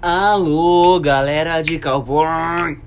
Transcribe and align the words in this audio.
Alô, 0.00 0.98
galera 1.00 1.60
de 1.60 1.78
cowboy. 1.78 2.78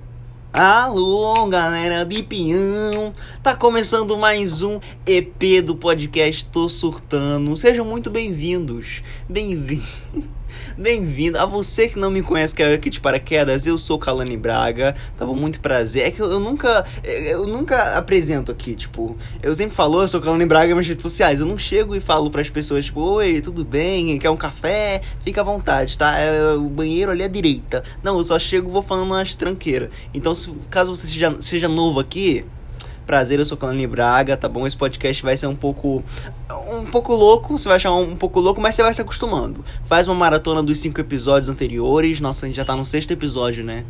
Alô, 0.52 1.46
galera 1.46 2.04
de 2.04 2.22
peão. 2.22 3.12
Tá 3.42 3.54
começando 3.54 4.16
mais 4.16 4.62
um 4.62 4.80
EP 5.06 5.62
do 5.64 5.76
podcast 5.76 6.46
Tô 6.46 6.68
Surtando. 6.68 7.56
Sejam 7.56 7.84
muito 7.84 8.10
bem-vindos. 8.10 9.02
Bem-vindos. 9.28 9.86
Bem-vindo 10.76 11.38
a 11.38 11.46
você 11.46 11.88
que 11.88 11.98
não 11.98 12.10
me 12.10 12.22
conhece, 12.22 12.54
que 12.54 12.62
é 12.62 12.74
aqui 12.74 12.90
de 12.90 13.00
paraquedas. 13.00 13.66
Eu 13.66 13.78
sou 13.78 13.98
Kalani 13.98 14.36
Braga. 14.36 14.94
Tava 15.16 15.34
muito 15.34 15.60
prazer. 15.60 16.04
É 16.04 16.10
que 16.10 16.20
eu, 16.20 16.30
eu, 16.30 16.40
nunca 16.40 16.84
eu 17.04 17.46
nunca 17.46 17.96
apresento 17.96 18.52
aqui, 18.52 18.74
tipo, 18.74 19.16
eu 19.42 19.54
sempre 19.54 19.74
falo, 19.74 20.02
eu 20.02 20.08
sou 20.08 20.20
Kalani 20.20 20.46
Braga 20.46 20.74
nas 20.74 20.86
redes 20.86 21.02
sociais. 21.02 21.40
Eu 21.40 21.46
não 21.46 21.58
chego 21.58 21.94
e 21.94 22.00
falo 22.00 22.30
para 22.30 22.40
as 22.40 22.50
pessoas, 22.50 22.86
tipo, 22.86 23.00
oi, 23.00 23.40
tudo 23.40 23.64
bem? 23.64 24.18
Quer 24.18 24.30
um 24.30 24.36
café? 24.36 25.00
Fica 25.20 25.40
à 25.40 25.44
vontade, 25.44 25.96
tá? 25.96 26.18
É, 26.18 26.52
o 26.52 26.68
banheiro 26.68 27.10
ali 27.10 27.22
à 27.22 27.28
direita. 27.28 27.82
Não, 28.02 28.16
eu 28.16 28.24
só 28.24 28.38
chego 28.38 28.70
vou 28.70 28.82
falando 28.82 29.06
umas 29.06 29.34
tranqueiras. 29.34 29.90
Então, 30.12 30.34
se, 30.34 30.50
caso 30.70 30.94
você 30.94 31.06
seja, 31.06 31.36
seja 31.40 31.68
novo 31.68 32.00
aqui, 32.00 32.44
Prazer, 33.06 33.38
eu 33.38 33.44
sou 33.44 33.56
Calani 33.56 33.86
Braga, 33.86 34.36
tá 34.36 34.48
bom? 34.48 34.66
Esse 34.66 34.76
podcast 34.76 35.22
vai 35.22 35.36
ser 35.36 35.46
um 35.46 35.54
pouco. 35.54 36.02
um 36.72 36.84
pouco 36.86 37.14
louco, 37.14 37.56
você 37.56 37.68
vai 37.68 37.76
achar 37.76 37.92
um 37.92 38.16
pouco 38.16 38.40
louco, 38.40 38.60
mas 38.60 38.74
você 38.74 38.82
vai 38.82 38.92
se 38.92 39.00
acostumando. 39.00 39.64
Faz 39.84 40.08
uma 40.08 40.14
maratona 40.16 40.60
dos 40.60 40.80
cinco 40.80 41.00
episódios 41.00 41.48
anteriores. 41.48 42.18
Nossa, 42.18 42.44
a 42.44 42.48
gente 42.48 42.56
já 42.56 42.64
tá 42.64 42.74
no 42.74 42.84
sexto 42.84 43.12
episódio, 43.12 43.62
né? 43.62 43.84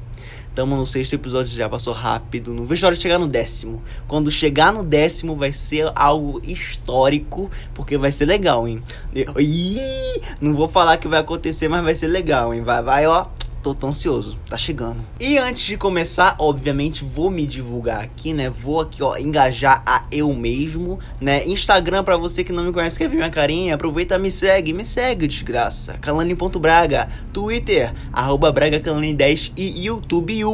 Tamo 0.55 0.77
no 0.77 0.87
sexto 0.87 1.15
episódio, 1.15 1.51
já 1.51 1.67
passou 1.67 1.95
rápido. 1.95 2.53
Não 2.53 2.67
vejo 2.67 2.85
a 2.85 2.89
hora 2.89 2.97
de 2.97 3.01
chegar 3.01 3.19
no 3.19 3.27
décimo. 3.27 3.83
Quando 4.07 4.31
chegar 4.31 4.71
no 4.71 4.83
décimo 4.83 5.35
vai 5.35 5.51
ser 5.51 5.91
algo 5.95 6.43
histórico, 6.45 7.51
porque 7.75 7.97
vai 7.97 8.13
ser 8.13 8.27
legal, 8.27 8.69
hein? 8.69 8.83
Ih, 9.15 10.21
não 10.43 10.53
vou 10.53 10.69
falar 10.69 10.99
que 10.99 11.09
vai 11.09 11.21
acontecer, 11.21 11.69
mas 11.69 11.83
vai 11.83 11.95
ser 11.95 12.09
legal, 12.09 12.53
hein? 12.53 12.63
Vai, 12.63 12.83
vai, 12.83 13.07
ó 13.07 13.27
tô 13.67 13.75
tão 13.75 13.89
ansioso, 13.89 14.39
tá 14.49 14.57
chegando. 14.57 15.05
E 15.19 15.39
antes 15.39 15.65
de 15.65 15.77
começar, 15.77 16.37
obviamente, 16.39 17.03
vou 17.03 17.33
me 17.33 17.45
divulgar 17.45 18.01
aqui, 18.01 18.33
né? 18.33 18.49
Vou 18.49 18.81
aqui, 18.81 19.03
ó, 19.03 19.17
engajar 19.17 19.83
a 19.85 20.05
eu 20.13 20.33
mesmo, 20.35 21.01
né? 21.21 21.45
Instagram, 21.45 22.05
pra 22.05 22.17
você 22.17 22.45
que 22.45 22.53
não 22.53 22.63
me 22.63 22.73
conhece, 22.73 22.97
quer 22.97 23.09
ver 23.09 23.17
minha 23.17 23.31
carinha, 23.31 23.75
aproveita 23.75 24.21
me 24.21 24.31
segue, 24.31 24.73
me 24.73 24.87
segue, 24.87 25.27
desgraça. 25.27 25.95
Calani.braga, 25.95 27.09
Twitter, 27.33 27.93
arroba 28.13 28.53
BragaCalani10 28.53 29.55
e 29.57 29.87
YouTube, 29.87 30.45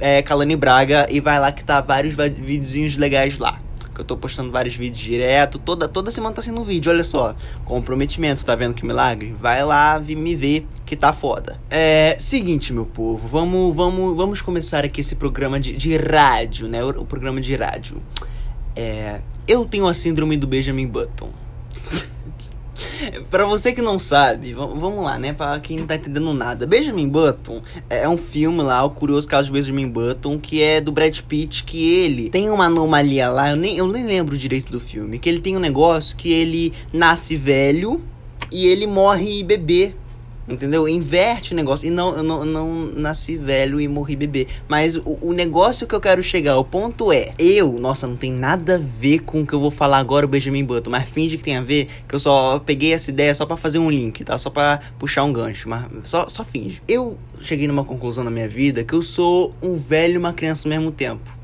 é, 0.00 0.20
Calani 0.22 0.56
Braga, 0.56 1.06
e 1.08 1.20
vai 1.20 1.38
lá 1.38 1.52
que 1.52 1.62
tá 1.62 1.80
vários 1.80 2.16
videozinhos 2.16 2.96
legais 2.96 3.38
lá 3.38 3.60
que 3.96 4.02
eu 4.02 4.04
tô 4.04 4.16
postando 4.16 4.52
vários 4.52 4.76
vídeos 4.76 5.02
direto. 5.02 5.58
Toda, 5.58 5.88
toda 5.88 6.10
semana 6.10 6.34
tá 6.34 6.42
sendo 6.42 6.60
um 6.60 6.64
vídeo, 6.64 6.92
olha 6.92 7.02
só. 7.02 7.34
Comprometimento, 7.64 8.44
tá 8.44 8.54
vendo 8.54 8.74
que 8.74 8.84
milagre? 8.84 9.34
Vai 9.38 9.64
lá 9.64 9.98
me 9.98 10.36
ver 10.36 10.66
que 10.84 10.94
tá 10.94 11.12
foda. 11.12 11.58
É. 11.70 12.16
Seguinte, 12.18 12.72
meu 12.72 12.84
povo, 12.84 13.26
vamos, 13.26 13.74
vamos, 13.74 14.16
vamos 14.16 14.42
começar 14.42 14.84
aqui 14.84 15.00
esse 15.00 15.16
programa 15.16 15.58
de, 15.58 15.74
de 15.74 15.96
rádio, 15.96 16.68
né? 16.68 16.84
O, 16.84 16.90
o 16.90 17.06
programa 17.06 17.40
de 17.40 17.56
rádio. 17.56 18.02
É. 18.74 19.20
Eu 19.48 19.64
tenho 19.64 19.88
a 19.88 19.94
síndrome 19.94 20.36
do 20.36 20.46
Benjamin 20.46 20.86
Button. 20.86 21.30
pra 23.30 23.44
você 23.44 23.72
que 23.72 23.82
não 23.82 23.98
sabe, 23.98 24.52
vamos 24.52 25.04
lá, 25.04 25.18
né? 25.18 25.32
Pra 25.32 25.58
quem 25.60 25.78
não 25.78 25.86
tá 25.86 25.96
entendendo 25.96 26.32
nada. 26.32 26.66
Benjamin 26.66 27.08
Button 27.08 27.62
é 27.88 28.08
um 28.08 28.16
filme 28.16 28.62
lá, 28.62 28.84
o 28.84 28.90
curioso 28.90 29.28
caso 29.28 29.46
de 29.46 29.52
Benjamin 29.52 29.88
Button, 29.88 30.38
que 30.38 30.62
é 30.62 30.80
do 30.80 30.92
Brad 30.92 31.18
Pitt, 31.20 31.64
que 31.64 31.92
ele 31.92 32.30
tem 32.30 32.50
uma 32.50 32.66
anomalia 32.66 33.28
lá, 33.28 33.50
eu 33.50 33.56
nem, 33.56 33.76
eu 33.76 33.86
nem 33.86 34.04
lembro 34.04 34.36
direito 34.36 34.70
do 34.70 34.80
filme, 34.80 35.18
que 35.18 35.28
ele 35.28 35.40
tem 35.40 35.56
um 35.56 35.60
negócio 35.60 36.16
que 36.16 36.32
ele 36.32 36.72
nasce 36.92 37.36
velho 37.36 38.02
e 38.50 38.66
ele 38.66 38.86
morre 38.86 39.42
bebê. 39.42 39.94
Entendeu? 40.48 40.86
Inverte 40.88 41.52
o 41.52 41.56
negócio. 41.56 41.88
E 41.88 41.90
não, 41.90 42.16
eu 42.16 42.22
não, 42.22 42.44
não 42.44 42.86
nasci 42.94 43.36
velho 43.36 43.80
e 43.80 43.88
morri 43.88 44.14
bebê. 44.14 44.46
Mas 44.68 44.94
o, 44.96 45.18
o, 45.20 45.32
negócio 45.32 45.86
que 45.86 45.94
eu 45.94 46.00
quero 46.00 46.22
chegar, 46.22 46.56
o 46.56 46.64
ponto 46.64 47.12
é: 47.12 47.34
eu, 47.38 47.72
nossa, 47.72 48.06
não 48.06 48.16
tem 48.16 48.32
nada 48.32 48.76
a 48.76 48.78
ver 48.78 49.20
com 49.20 49.42
o 49.42 49.46
que 49.46 49.52
eu 49.52 49.60
vou 49.60 49.72
falar 49.72 49.98
agora, 49.98 50.24
o 50.24 50.28
Benjamin 50.28 50.64
Button. 50.64 50.90
Mas 50.90 51.08
finge 51.08 51.36
que 51.36 51.42
tem 51.42 51.56
a 51.56 51.62
ver, 51.62 51.88
que 52.06 52.14
eu 52.14 52.20
só 52.20 52.60
peguei 52.60 52.92
essa 52.92 53.10
ideia 53.10 53.34
só 53.34 53.44
para 53.44 53.56
fazer 53.56 53.78
um 53.78 53.90
link, 53.90 54.24
tá? 54.24 54.38
Só 54.38 54.48
para 54.48 54.80
puxar 54.98 55.24
um 55.24 55.32
gancho. 55.32 55.68
Mas 55.68 55.84
só, 56.04 56.28
só 56.28 56.44
finge. 56.44 56.80
Eu 56.86 57.18
cheguei 57.40 57.66
numa 57.66 57.84
conclusão 57.84 58.22
na 58.22 58.30
minha 58.30 58.48
vida 58.48 58.84
que 58.84 58.94
eu 58.94 59.02
sou 59.02 59.52
um 59.60 59.76
velho 59.76 60.14
e 60.14 60.18
uma 60.18 60.32
criança 60.32 60.68
ao 60.68 60.70
mesmo 60.70 60.92
tempo. 60.92 61.36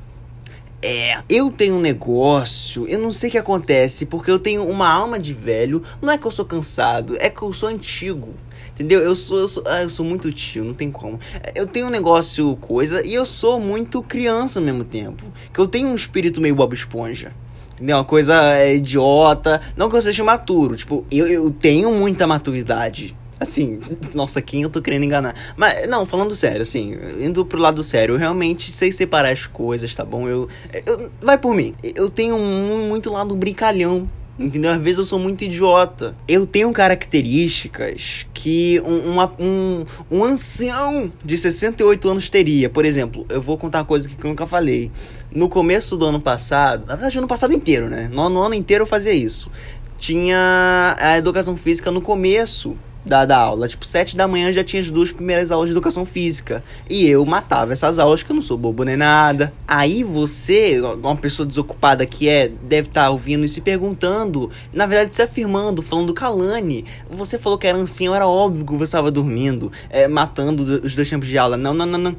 É, 0.85 1.23
eu 1.29 1.49
tenho 1.49 1.77
um 1.77 1.81
negócio, 1.81 2.89
eu 2.89 2.99
não 2.99 3.13
sei 3.13 3.29
o 3.29 3.33
que 3.33 3.39
acontece, 3.39 4.05
porque 4.05 4.29
eu 4.29 4.39
tenho 4.41 4.69
uma 4.69 4.89
alma 4.89 5.17
de 5.17 5.33
velho. 5.33 5.81
Não 6.01 6.13
é 6.13 6.19
que 6.19 6.27
eu 6.27 6.31
sou 6.31 6.45
cansado, 6.45 7.17
é 7.21 7.31
que 7.31 7.41
eu 7.43 7.53
sou 7.53 7.69
antigo. 7.69 8.35
Entendeu? 8.75 9.01
Eu 9.01 9.15
sou, 9.15 9.41
eu 9.41 9.49
sou, 9.49 9.63
ah, 9.67 9.83
eu 9.83 9.91
sou 9.91 10.05
muito 10.05 10.33
tio, 10.33 10.65
não 10.65 10.75
tem 10.75 10.91
como. 10.91 11.19
Eu 11.55 11.67
tenho 11.67 11.87
um 11.87 11.91
negócio 11.91 12.57
coisa 12.57 13.05
e 13.07 13.15
eu 13.15 13.27
sou 13.27 13.61
muito 13.61 14.03
criança 14.03 14.59
ao 14.59 14.65
mesmo 14.65 14.85
tempo. 14.85 15.25
Que 15.53 15.61
eu 15.61 15.69
tenho 15.69 15.89
um 15.89 15.95
espírito 15.95 16.41
meio 16.41 16.55
Bob 16.55 16.73
Esponja. 16.73 17.33
Entendeu? 17.75 17.97
Uma 17.97 18.05
coisa 18.05 18.35
é, 18.55 18.75
idiota. 18.75 19.61
Não 19.77 19.91
que 19.91 19.97
eu 19.97 20.03
seja 20.03 20.25
maturo. 20.25 20.77
Tipo, 20.77 21.05
eu, 21.11 21.27
eu 21.27 21.51
tenho 21.51 21.93
muita 21.93 22.27
maturidade. 22.27 23.15
Assim, 23.39 23.81
nossa, 24.15 24.41
quem 24.41 24.63
eu 24.63 24.71
tô 24.71 24.81
querendo 24.81 25.05
enganar? 25.05 25.35
Mas, 25.57 25.89
não, 25.89 26.07
falando 26.07 26.35
sério, 26.35 26.63
assim, 26.63 26.97
indo 27.21 27.45
pro 27.45 27.61
lado 27.61 27.83
sério, 27.83 28.15
eu 28.15 28.19
realmente 28.19 28.73
sei 28.73 28.91
separar 28.93 29.31
as 29.31 29.47
coisas, 29.47 29.93
tá 29.95 30.05
bom? 30.05 30.29
Eu. 30.29 30.49
eu 30.87 31.11
vai 31.21 31.37
por 31.37 31.55
mim. 31.55 31.75
Eu 31.83 32.09
tenho 32.09 32.39
muito 32.39 33.11
lado 33.13 33.35
brincalhão 33.35 34.09
Entendeu? 34.43 34.73
Às 34.73 34.81
vezes 34.81 34.99
eu 34.99 35.05
sou 35.05 35.19
muito 35.19 35.45
idiota. 35.45 36.17
Eu 36.27 36.47
tenho 36.47 36.73
características 36.73 38.27
que 38.35 38.83
um, 38.85 39.13
uma, 39.13 39.33
um, 39.39 39.85
um 40.11 40.25
ancião 40.25 41.13
de 41.25 41.39
68 41.39 42.09
anos 42.09 42.29
teria. 42.29 42.69
Por 42.69 42.85
exemplo, 42.85 43.25
eu 43.29 43.41
vou 43.41 43.57
contar 43.57 43.79
uma 43.79 43.85
coisa 43.85 44.09
que 44.09 44.17
eu 44.23 44.29
nunca 44.29 44.47
falei. 44.47 44.91
No 45.31 45.49
começo 45.49 45.97
do 45.97 46.07
ano 46.07 46.21
passado, 46.21 46.87
na 46.87 46.95
verdade, 46.95 47.15
no 47.17 47.21
ano 47.21 47.29
passado 47.29 47.53
inteiro, 47.53 47.89
né? 47.89 48.11
No, 48.13 48.29
no 48.29 48.43
ano 48.43 48.55
inteiro 48.55 48.83
eu 48.83 48.87
fazia 48.87 49.13
isso. 49.13 49.51
Tinha 49.97 50.97
a 50.99 51.17
educação 51.17 51.57
física 51.57 51.91
no 51.91 52.03
começo 52.03 52.77
da, 53.05 53.25
da 53.25 53.37
aula. 53.37 53.69
Tipo, 53.69 53.87
sete 53.87 54.17
da 54.17 54.29
manhã 54.29 54.53
já 54.53 54.63
tinha 54.63 54.81
as 54.81 54.91
duas 54.91 55.13
primeiras 55.13 55.51
aulas 55.51 55.69
de 55.69 55.73
educação 55.73 56.05
física. 56.05 56.63
E 56.89 57.09
eu 57.09 57.25
matava 57.25 57.73
essas 57.73 57.99
aulas, 57.99 58.23
que 58.23 58.31
eu 58.31 58.35
não 58.35 58.43
sou 58.43 58.57
bobo 58.57 58.85
nem 58.85 58.97
nada. 58.97 59.53
Aí 59.67 60.03
você, 60.03 60.81
uma 60.81 61.17
pessoa 61.17 61.47
desocupada 61.47 62.07
que 62.07 62.29
é, 62.29 62.49
deve 62.49 62.89
estar 62.89 63.05
tá 63.05 63.11
ouvindo 63.11 63.45
e 63.45 63.49
se 63.49 63.61
perguntando, 63.61 64.51
na 64.73 64.87
verdade 64.87 65.15
se 65.15 65.23
afirmando, 65.23 65.83
falando 65.83 66.15
Kalani, 66.15 66.85
você 67.11 67.39
falou 67.39 67.59
que 67.59 67.67
era 67.67 67.77
ancião, 67.77 68.15
era 68.15 68.27
óbvio 68.27 68.65
que 68.65 68.73
você 68.73 68.85
estava 68.85 69.11
dormindo, 69.11 69.71
é, 69.91 70.07
matando 70.09 70.81
os 70.85 70.95
dois 70.95 71.09
tempos 71.09 71.29
de 71.29 71.37
aula. 71.39 71.57
Não, 71.57 71.75
não, 71.75 71.87
não, 71.87 71.99
não. 71.99 72.17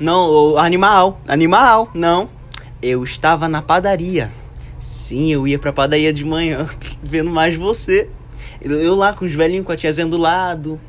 Não, 0.00 0.58
animal, 0.58 1.20
animal, 1.28 1.90
não. 1.94 2.28
Eu 2.82 3.04
estava 3.04 3.48
na 3.48 3.62
padaria. 3.62 4.32
Sim, 4.80 5.32
eu 5.32 5.46
ia 5.46 5.58
pra 5.58 5.72
padaria 5.72 6.12
de 6.12 6.24
manhã, 6.24 6.66
vendo 7.02 7.30
mais 7.30 7.54
você. 7.54 8.08
Eu 8.64 8.94
lá 8.94 9.12
com 9.12 9.24
os 9.24 9.34
velhinhos, 9.34 9.66
com 9.66 9.72
a 9.72 9.76
tiazinha 9.76 10.06
do 10.06 10.16
lado, 10.16 10.80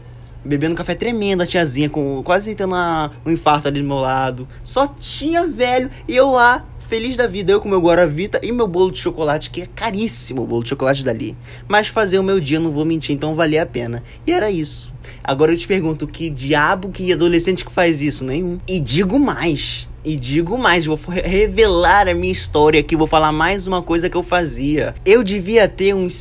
bebendo 0.43 0.75
café 0.75 0.95
tremendo, 0.95 1.41
a 1.41 1.45
tiazinha 1.45 1.89
com 1.89 2.21
quase 2.23 2.53
tendo 2.55 2.69
uma, 2.69 3.11
um 3.25 3.31
infarto 3.31 3.67
ali 3.67 3.81
do 3.81 3.87
meu 3.87 3.97
lado. 3.97 4.47
Só 4.63 4.87
tinha 4.87 5.47
velho 5.47 5.89
e 6.07 6.15
eu 6.15 6.29
lá, 6.29 6.65
feliz 6.79 7.15
da 7.17 7.27
vida, 7.27 7.51
eu 7.51 7.61
com 7.61 7.69
meu 7.69 7.81
Guaravita 7.81 8.39
e 8.43 8.51
meu 8.51 8.67
bolo 8.67 8.91
de 8.91 8.99
chocolate, 8.99 9.49
que 9.49 9.61
é 9.61 9.67
caríssimo 9.73 10.43
o 10.43 10.47
bolo 10.47 10.63
de 10.63 10.69
chocolate 10.69 11.03
dali. 11.03 11.35
Mas 11.67 11.87
fazer 11.87 12.19
o 12.19 12.23
meu 12.23 12.39
dia, 12.39 12.59
não 12.59 12.71
vou 12.71 12.85
mentir, 12.85 13.15
então 13.15 13.35
valia 13.35 13.63
a 13.63 13.65
pena. 13.65 14.03
E 14.27 14.31
era 14.31 14.51
isso. 14.51 14.93
Agora 15.23 15.51
eu 15.51 15.57
te 15.57 15.67
pergunto, 15.67 16.07
que 16.07 16.29
diabo 16.29 16.89
que 16.89 17.11
adolescente 17.11 17.65
que 17.65 17.71
faz 17.71 18.01
isso? 18.01 18.23
Nenhum. 18.23 18.59
E 18.67 18.79
digo 18.79 19.17
mais. 19.17 19.87
E 20.05 20.17
digo 20.17 20.57
mais, 20.57 20.85
vou 20.85 20.99
revelar 21.07 22.09
a 22.09 22.13
minha 22.13 22.31
história 22.31 22.81
aqui, 22.81 22.93
vou 22.93 23.07
falar 23.07 23.31
mais 23.31 23.67
uma 23.67 23.81
coisa 23.81 24.09
que 24.09 24.17
eu 24.17 24.23
fazia. 24.23 24.93
Eu 25.05 25.23
devia 25.23 25.65
ter 25.65 25.95
uns 25.95 26.13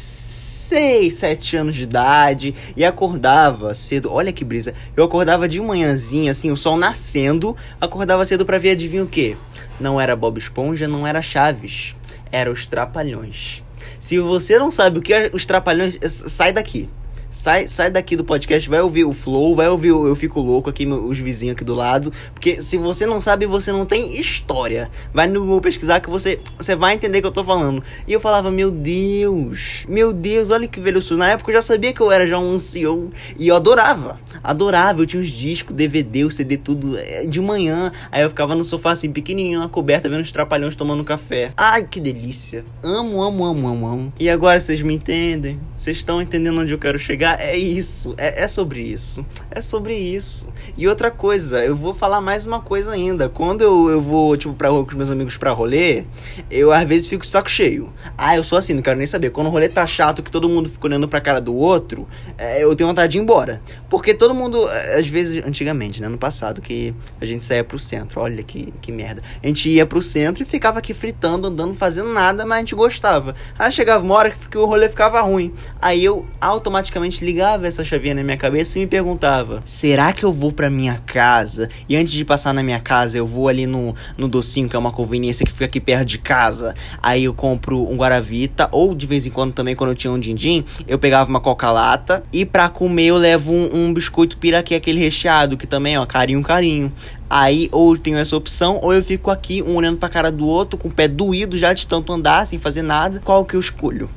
6, 0.72 1.12
7 1.12 1.56
anos 1.58 1.76
de 1.76 1.82
idade 1.82 2.54
e 2.74 2.82
acordava 2.82 3.74
cedo. 3.74 4.10
Olha 4.10 4.32
que 4.32 4.42
brisa. 4.42 4.72
Eu 4.96 5.04
acordava 5.04 5.46
de 5.46 5.60
manhãzinha, 5.60 6.30
assim, 6.30 6.50
o 6.50 6.56
sol 6.56 6.78
nascendo, 6.78 7.54
acordava 7.78 8.24
cedo 8.24 8.46
para 8.46 8.56
ver 8.56 8.70
adivinha 8.70 9.02
o 9.02 9.06
quê? 9.06 9.36
Não 9.78 10.00
era 10.00 10.16
Bob 10.16 10.38
Esponja, 10.38 10.88
não 10.88 11.06
era 11.06 11.20
Chaves, 11.20 11.94
era 12.30 12.50
os 12.50 12.66
Trapalhões. 12.66 13.62
Se 14.00 14.18
você 14.18 14.58
não 14.58 14.70
sabe 14.70 14.98
o 14.98 15.02
que 15.02 15.12
é 15.12 15.30
os 15.34 15.44
Trapalhões, 15.44 15.98
sai 16.08 16.54
daqui. 16.54 16.88
Sai, 17.32 17.66
sai 17.66 17.90
daqui 17.90 18.14
do 18.14 18.24
podcast, 18.24 18.68
vai 18.68 18.82
ouvir 18.82 19.06
o 19.06 19.12
Flow, 19.14 19.56
vai 19.56 19.66
ouvir 19.66 19.90
o 19.90 20.06
Eu 20.06 20.14
Fico 20.14 20.38
Louco 20.38 20.68
aqui, 20.68 20.84
os 20.86 21.18
vizinhos 21.18 21.56
aqui 21.56 21.64
do 21.64 21.74
lado. 21.74 22.12
Porque 22.34 22.60
se 22.60 22.76
você 22.76 23.06
não 23.06 23.22
sabe, 23.22 23.46
você 23.46 23.72
não 23.72 23.86
tem 23.86 24.20
história. 24.20 24.90
Vai 25.14 25.26
no 25.26 25.40
Google 25.40 25.62
pesquisar 25.62 26.00
que 26.00 26.10
você, 26.10 26.38
você 26.58 26.76
vai 26.76 26.94
entender 26.94 27.18
o 27.18 27.20
que 27.22 27.26
eu 27.26 27.32
tô 27.32 27.42
falando. 27.42 27.82
E 28.06 28.12
eu 28.12 28.20
falava, 28.20 28.50
meu 28.50 28.70
Deus, 28.70 29.86
meu 29.88 30.12
Deus, 30.12 30.50
olha 30.50 30.68
que 30.68 30.78
velho 30.78 31.00
sou. 31.00 31.16
Na 31.16 31.30
época 31.30 31.50
eu 31.50 31.54
já 31.54 31.62
sabia 31.62 31.94
que 31.94 32.02
eu 32.02 32.12
era 32.12 32.26
já 32.26 32.38
um 32.38 32.52
ancião. 32.52 33.10
E 33.38 33.48
eu 33.48 33.56
adorava, 33.56 34.20
adorava. 34.44 35.00
Eu 35.00 35.06
tinha 35.06 35.22
os 35.22 35.30
discos, 35.30 35.74
DVD, 35.74 36.24
o 36.24 36.30
CD, 36.30 36.58
tudo 36.58 36.98
é, 36.98 37.24
de 37.24 37.40
manhã. 37.40 37.90
Aí 38.10 38.22
eu 38.22 38.28
ficava 38.28 38.54
no 38.54 38.62
sofá 38.62 38.90
assim, 38.90 39.10
pequenininho, 39.10 39.58
na 39.58 39.70
coberta, 39.70 40.06
vendo 40.06 40.20
os 40.20 40.30
trapalhões 40.30 40.76
tomando 40.76 41.02
café. 41.02 41.54
Ai, 41.56 41.84
que 41.84 41.98
delícia. 41.98 42.62
Amo, 42.82 43.22
amo, 43.22 43.46
amo, 43.46 43.68
amo, 43.68 43.86
amo. 43.86 44.12
E 44.20 44.28
agora 44.28 44.60
vocês 44.60 44.82
me 44.82 44.92
entendem? 44.92 45.58
Vocês 45.78 45.96
estão 45.96 46.20
entendendo 46.20 46.60
onde 46.60 46.74
eu 46.74 46.78
quero 46.78 46.98
chegar? 46.98 47.21
É 47.24 47.56
isso. 47.56 48.14
É, 48.16 48.44
é 48.44 48.48
sobre 48.48 48.80
isso. 48.80 49.24
É 49.50 49.60
sobre 49.60 49.94
isso. 49.94 50.46
E 50.76 50.88
outra 50.88 51.10
coisa, 51.10 51.64
eu 51.64 51.76
vou 51.76 51.92
falar 51.92 52.20
mais 52.20 52.46
uma 52.46 52.60
coisa 52.60 52.92
ainda. 52.92 53.28
Quando 53.28 53.62
eu, 53.62 53.90
eu 53.90 54.00
vou, 54.00 54.36
tipo, 54.36 54.54
pra 54.54 54.68
rua 54.68 54.84
com 54.84 54.90
os 54.90 54.96
meus 54.96 55.10
amigos 55.10 55.36
pra 55.36 55.52
rolê, 55.52 56.04
eu 56.50 56.72
às 56.72 56.86
vezes 56.86 57.08
fico 57.08 57.24
de 57.24 57.30
saco 57.30 57.50
cheio. 57.50 57.92
Ah, 58.16 58.36
eu 58.36 58.44
sou 58.44 58.58
assim, 58.58 58.74
não 58.74 58.82
quero 58.82 58.96
nem 58.96 59.06
saber. 59.06 59.30
Quando 59.30 59.48
o 59.48 59.50
rolê 59.50 59.68
tá 59.68 59.86
chato, 59.86 60.22
que 60.22 60.30
todo 60.30 60.48
mundo 60.48 60.68
fica 60.68 60.86
olhando 60.86 61.08
pra 61.08 61.20
cara 61.20 61.40
do 61.40 61.54
outro, 61.54 62.08
é, 62.38 62.64
eu 62.64 62.74
tenho 62.74 62.88
vontade 62.88 63.12
de 63.12 63.18
ir 63.18 63.20
embora. 63.20 63.62
Porque 63.88 64.14
todo 64.14 64.34
mundo, 64.34 64.66
é, 64.68 64.98
às 64.98 65.06
vezes, 65.06 65.44
antigamente, 65.44 66.00
né? 66.00 66.08
No 66.08 66.18
passado, 66.18 66.62
que 66.62 66.94
a 67.20 67.24
gente 67.24 67.44
saía 67.44 67.62
pro 67.62 67.78
centro. 67.78 68.20
Olha 68.20 68.42
que, 68.42 68.72
que 68.80 68.90
merda. 68.90 69.22
A 69.42 69.46
gente 69.46 69.68
ia 69.70 69.86
pro 69.86 70.02
centro 70.02 70.42
e 70.42 70.46
ficava 70.46 70.78
aqui 70.78 70.94
fritando, 70.94 71.48
andando, 71.48 71.74
fazendo 71.74 72.12
nada, 72.12 72.46
mas 72.46 72.58
a 72.58 72.60
gente 72.60 72.74
gostava. 72.74 73.34
Aí 73.58 73.70
chegava 73.70 74.04
uma 74.04 74.14
hora 74.14 74.30
que 74.30 74.58
o 74.58 74.64
rolê 74.64 74.88
ficava 74.88 75.20
ruim. 75.20 75.52
Aí 75.80 76.04
eu 76.04 76.26
automaticamente 76.40 77.11
ligava 77.20 77.66
essa 77.66 77.84
chavinha 77.84 78.14
na 78.14 78.22
minha 78.22 78.36
cabeça 78.36 78.78
e 78.78 78.82
me 78.82 78.86
perguntava: 78.86 79.62
será 79.64 80.12
que 80.12 80.24
eu 80.24 80.32
vou 80.32 80.52
pra 80.52 80.70
minha 80.70 80.98
casa? 80.98 81.68
E 81.88 81.96
antes 81.96 82.12
de 82.12 82.24
passar 82.24 82.54
na 82.54 82.62
minha 82.62 82.80
casa, 82.80 83.18
eu 83.18 83.26
vou 83.26 83.48
ali 83.48 83.66
no, 83.66 83.94
no 84.16 84.28
docinho, 84.28 84.68
que 84.68 84.76
é 84.76 84.78
uma 84.78 84.92
conveniência 84.92 85.44
que 85.44 85.52
fica 85.52 85.64
aqui 85.64 85.80
perto 85.80 86.04
de 86.04 86.18
casa. 86.18 86.74
Aí 87.02 87.24
eu 87.24 87.34
compro 87.34 87.88
um 87.90 87.96
Guaravita, 87.96 88.68
ou 88.72 88.94
de 88.94 89.06
vez 89.06 89.26
em 89.26 89.30
quando 89.30 89.52
também, 89.52 89.74
quando 89.74 89.90
eu 89.90 89.96
tinha 89.96 90.12
um 90.12 90.18
din-din, 90.18 90.64
eu 90.86 90.98
pegava 90.98 91.28
uma 91.28 91.40
coca-lata. 91.40 92.22
E 92.32 92.44
pra 92.44 92.68
comer 92.68 93.06
eu 93.06 93.16
levo 93.16 93.52
um, 93.52 93.86
um 93.88 93.94
biscoito 93.94 94.38
piraquê, 94.38 94.74
aquele 94.74 95.00
recheado, 95.00 95.56
que 95.56 95.66
também, 95.66 95.98
ó, 95.98 96.06
carinho, 96.06 96.42
carinho. 96.42 96.92
Aí, 97.28 97.68
ou 97.72 97.94
eu 97.94 97.98
tenho 97.98 98.18
essa 98.18 98.36
opção, 98.36 98.78
ou 98.82 98.92
eu 98.92 99.02
fico 99.02 99.30
aqui, 99.30 99.62
um 99.62 99.76
olhando 99.76 99.96
pra 99.96 100.08
cara 100.08 100.30
do 100.30 100.46
outro, 100.46 100.78
com 100.78 100.88
o 100.88 100.92
pé 100.92 101.08
doído 101.08 101.56
já 101.56 101.72
de 101.72 101.86
tanto 101.86 102.12
andar, 102.12 102.46
sem 102.46 102.58
fazer 102.58 102.82
nada. 102.82 103.20
Qual 103.24 103.44
que 103.44 103.56
eu 103.56 103.60
escolho? 103.60 104.08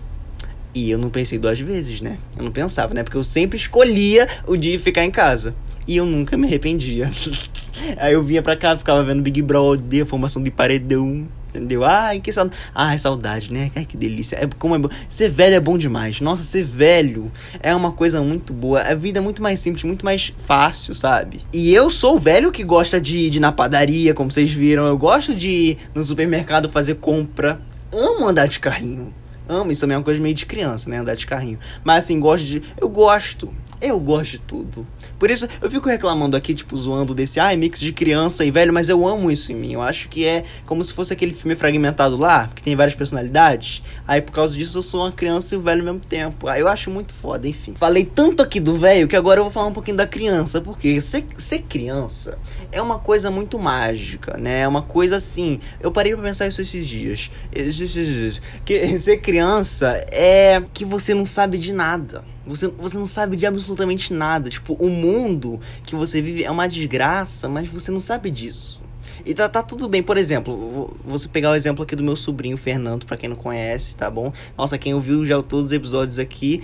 E 0.75 0.91
eu 0.91 0.97
não 0.97 1.09
pensei 1.09 1.39
duas 1.39 1.57
vezes, 1.57 2.01
né? 2.01 2.17
Eu 2.37 2.43
não 2.43 2.51
pensava, 2.51 2.93
né? 2.93 3.01
Porque 3.01 3.15
eu 3.15 3.23
sempre 3.23 3.55
escolhia 3.55 4.27
o 4.45 4.57
dia 4.57 4.77
ficar 4.77 5.05
em 5.05 5.09
casa. 5.09 5.55
E 5.87 5.95
eu 5.95 6.05
nunca 6.05 6.35
me 6.35 6.45
arrependia. 6.45 7.09
Aí 7.95 8.13
eu 8.13 8.21
vinha 8.21 8.41
pra 8.41 8.57
cá, 8.57 8.75
ficava 8.75 9.01
vendo 9.01 9.21
Big 9.21 9.41
Brother, 9.41 10.05
formação 10.05 10.43
de 10.43 10.51
paredão. 10.51 11.29
Entendeu? 11.47 11.85
Ai, 11.85 12.19
que 12.19 12.29
saudade. 12.33 12.57
Ai, 12.75 12.97
saudade, 12.97 13.53
né? 13.53 13.71
Ai, 13.73 13.85
que 13.85 13.95
delícia. 13.95 14.35
É, 14.35 14.49
como 14.59 14.75
é. 14.75 14.89
Ser 15.09 15.29
velho 15.29 15.55
é 15.55 15.59
bom 15.61 15.77
demais. 15.77 16.19
Nossa, 16.19 16.43
ser 16.43 16.65
velho 16.65 17.31
é 17.61 17.73
uma 17.73 17.93
coisa 17.93 18.19
muito 18.19 18.51
boa. 18.51 18.81
A 18.81 18.93
vida 18.93 19.19
é 19.19 19.21
muito 19.21 19.41
mais 19.41 19.61
simples, 19.61 19.85
muito 19.85 20.03
mais 20.03 20.33
fácil, 20.45 20.93
sabe? 20.93 21.39
E 21.53 21.73
eu 21.73 21.89
sou 21.89 22.17
o 22.17 22.19
velho 22.19 22.51
que 22.51 22.65
gosta 22.65 22.99
de, 22.99 23.29
de 23.29 23.37
ir 23.37 23.39
na 23.39 23.53
padaria, 23.53 24.13
como 24.13 24.29
vocês 24.29 24.51
viram. 24.51 24.85
Eu 24.85 24.97
gosto 24.97 25.33
de 25.33 25.49
ir 25.49 25.77
no 25.93 26.03
supermercado 26.03 26.67
fazer 26.67 26.95
compra. 26.95 27.61
Amo 27.93 28.27
andar 28.27 28.49
de 28.49 28.59
carrinho. 28.59 29.13
Amo, 29.47 29.71
isso 29.71 29.85
é 29.85 29.95
uma 29.95 30.03
coisa 30.03 30.21
meio 30.21 30.35
de 30.35 30.45
criança, 30.45 30.89
né? 30.89 30.97
Andar 30.97 31.15
de 31.15 31.27
carrinho. 31.27 31.59
Mas 31.83 32.05
assim, 32.05 32.19
gosto 32.19 32.45
de. 32.45 32.63
Eu 32.77 32.89
gosto. 32.89 33.53
Eu 33.85 33.99
gosto 33.99 34.31
de 34.31 34.39
tudo. 34.39 34.87
Por 35.19 35.29
isso, 35.29 35.47
eu 35.61 35.69
fico 35.69 35.87
reclamando 35.87 36.35
aqui, 36.35 36.53
tipo, 36.55 36.75
zoando 36.75 37.13
desse, 37.13 37.39
ai, 37.39 37.53
ah, 37.53 37.57
mix 37.57 37.79
de 37.79 37.93
criança 37.93 38.43
e 38.43 38.49
velho, 38.49 38.73
mas 38.73 38.89
eu 38.89 39.07
amo 39.07 39.31
isso 39.31 39.51
em 39.51 39.55
mim. 39.55 39.73
Eu 39.73 39.81
acho 39.81 40.09
que 40.09 40.25
é 40.25 40.43
como 40.65 40.83
se 40.83 40.91
fosse 40.91 41.13
aquele 41.13 41.33
filme 41.33 41.55
fragmentado 41.55 42.17
lá, 42.17 42.47
que 42.47 42.63
tem 42.63 42.75
várias 42.75 42.95
personalidades. 42.95 43.83
Aí, 44.07 44.21
por 44.21 44.31
causa 44.31 44.57
disso, 44.57 44.79
eu 44.79 44.83
sou 44.83 45.01
uma 45.01 45.11
criança 45.11 45.53
e 45.53 45.57
o 45.57 45.61
velho 45.61 45.81
ao 45.81 45.85
mesmo 45.85 45.99
tempo. 45.99 46.47
Aí 46.47 46.61
eu 46.61 46.67
acho 46.67 46.89
muito 46.89 47.13
foda, 47.13 47.47
enfim. 47.47 47.73
Falei 47.75 48.05
tanto 48.05 48.41
aqui 48.41 48.59
do 48.59 48.75
velho 48.75 49.07
que 49.07 49.15
agora 49.15 49.39
eu 49.39 49.43
vou 49.43 49.51
falar 49.51 49.67
um 49.67 49.73
pouquinho 49.73 49.97
da 49.97 50.07
criança, 50.07 50.59
porque 50.59 50.99
ser, 50.99 51.25
ser 51.37 51.59
criança 51.59 52.37
é 52.71 52.81
uma 52.81 52.99
coisa 52.99 53.29
muito 53.29 53.59
mágica, 53.59 54.37
né? 54.37 54.61
É 54.61 54.67
uma 54.67 54.81
coisa 54.81 55.17
assim. 55.17 55.59
Eu 55.79 55.91
parei 55.91 56.13
pra 56.13 56.23
pensar 56.23 56.47
isso 56.47 56.61
esses 56.61 56.85
dias. 56.85 57.31
Esses 57.53 57.91
dias. 57.91 58.41
Que 58.65 58.97
ser 58.99 59.17
criança 59.17 60.05
é 60.11 60.61
que 60.73 60.83
você 60.83 61.13
não 61.13 61.25
sabe 61.25 61.57
de 61.57 61.71
nada. 61.71 62.34
Você, 62.45 62.67
você 62.67 62.97
não 62.97 63.05
sabe 63.05 63.35
de 63.35 63.45
absolutamente 63.45 64.13
nada. 64.13 64.49
Tipo, 64.49 64.73
o 64.73 64.89
mundo 64.89 65.59
que 65.83 65.95
você 65.95 66.21
vive 66.21 66.43
é 66.43 66.51
uma 66.51 66.67
desgraça, 66.67 67.49
mas 67.49 67.67
você 67.67 67.91
não 67.91 67.99
sabe 67.99 68.29
disso. 68.29 68.81
E 69.25 69.33
tá, 69.33 69.49
tá 69.49 69.63
tudo 69.63 69.87
bem. 69.87 70.03
Por 70.03 70.17
exemplo, 70.17 70.55
vou, 70.55 70.93
você 71.03 71.27
pegar 71.27 71.51
o 71.51 71.55
exemplo 71.55 71.83
aqui 71.83 71.95
do 71.95 72.03
meu 72.03 72.15
sobrinho 72.15 72.57
Fernando, 72.57 73.05
para 73.05 73.17
quem 73.17 73.29
não 73.29 73.35
conhece, 73.35 73.95
tá 73.97 74.09
bom? 74.09 74.31
Nossa, 74.57 74.77
quem 74.77 74.93
ouviu 74.93 75.25
já 75.25 75.41
todos 75.41 75.67
os 75.67 75.71
episódios 75.71 76.19
aqui, 76.19 76.61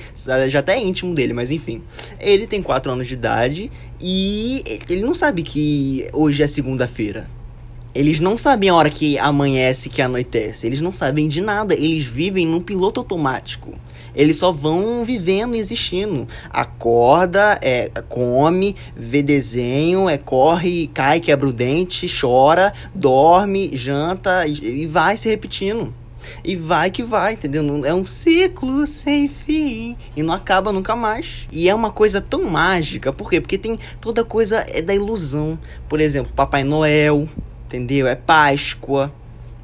já 0.47 0.59
até 0.59 0.73
é 0.73 0.83
íntimo 0.83 1.15
dele, 1.15 1.33
mas 1.33 1.49
enfim. 1.49 1.81
Ele 2.19 2.45
tem 2.45 2.61
4 2.61 2.91
anos 2.91 3.07
de 3.07 3.13
idade 3.13 3.71
e 3.99 4.63
ele 4.89 5.01
não 5.01 5.15
sabe 5.15 5.41
que 5.41 6.07
hoje 6.13 6.43
é 6.43 6.47
segunda-feira. 6.47 7.29
Eles 7.93 8.19
não 8.19 8.37
sabem 8.37 8.69
a 8.69 8.75
hora 8.75 8.89
que 8.89 9.17
amanhece, 9.17 9.89
que 9.89 10.01
anoitece. 10.01 10.65
Eles 10.65 10.79
não 10.79 10.93
sabem 10.93 11.27
de 11.27 11.41
nada. 11.41 11.73
Eles 11.73 12.05
vivem 12.05 12.47
num 12.47 12.61
piloto 12.61 13.01
automático. 13.01 13.73
Eles 14.15 14.37
só 14.37 14.51
vão 14.51 15.03
vivendo 15.05 15.55
e 15.55 15.59
existindo. 15.59 16.27
Acorda, 16.49 17.57
é, 17.61 17.89
come, 18.09 18.75
vê 18.95 19.21
desenho, 19.21 20.09
é, 20.09 20.17
corre, 20.17 20.87
cai, 20.93 21.19
quebra 21.19 21.47
o 21.47 21.53
dente, 21.53 22.07
chora, 22.07 22.73
dorme, 22.93 23.71
janta 23.75 24.45
e, 24.47 24.83
e 24.83 24.85
vai 24.85 25.17
se 25.17 25.29
repetindo. 25.29 25.93
E 26.43 26.55
vai 26.55 26.91
que 26.91 27.03
vai, 27.03 27.33
entendeu? 27.33 27.85
É 27.85 27.93
um 27.93 28.05
ciclo 28.05 28.85
sem 28.85 29.27
fim. 29.27 29.97
E 30.15 30.21
não 30.21 30.33
acaba 30.33 30.71
nunca 30.71 30.95
mais. 30.95 31.47
E 31.51 31.67
é 31.67 31.73
uma 31.75 31.91
coisa 31.91 32.21
tão 32.21 32.45
mágica. 32.45 33.11
Por 33.11 33.29
quê? 33.29 33.41
Porque 33.41 33.57
tem 33.57 33.77
toda 33.99 34.23
coisa 34.23 34.65
é 34.67 34.81
da 34.81 34.93
ilusão. 34.93 35.57
Por 35.89 35.99
exemplo, 35.99 36.31
Papai 36.35 36.63
Noel, 36.63 37.27
entendeu? 37.65 38.07
É 38.07 38.15
Páscoa 38.15 39.11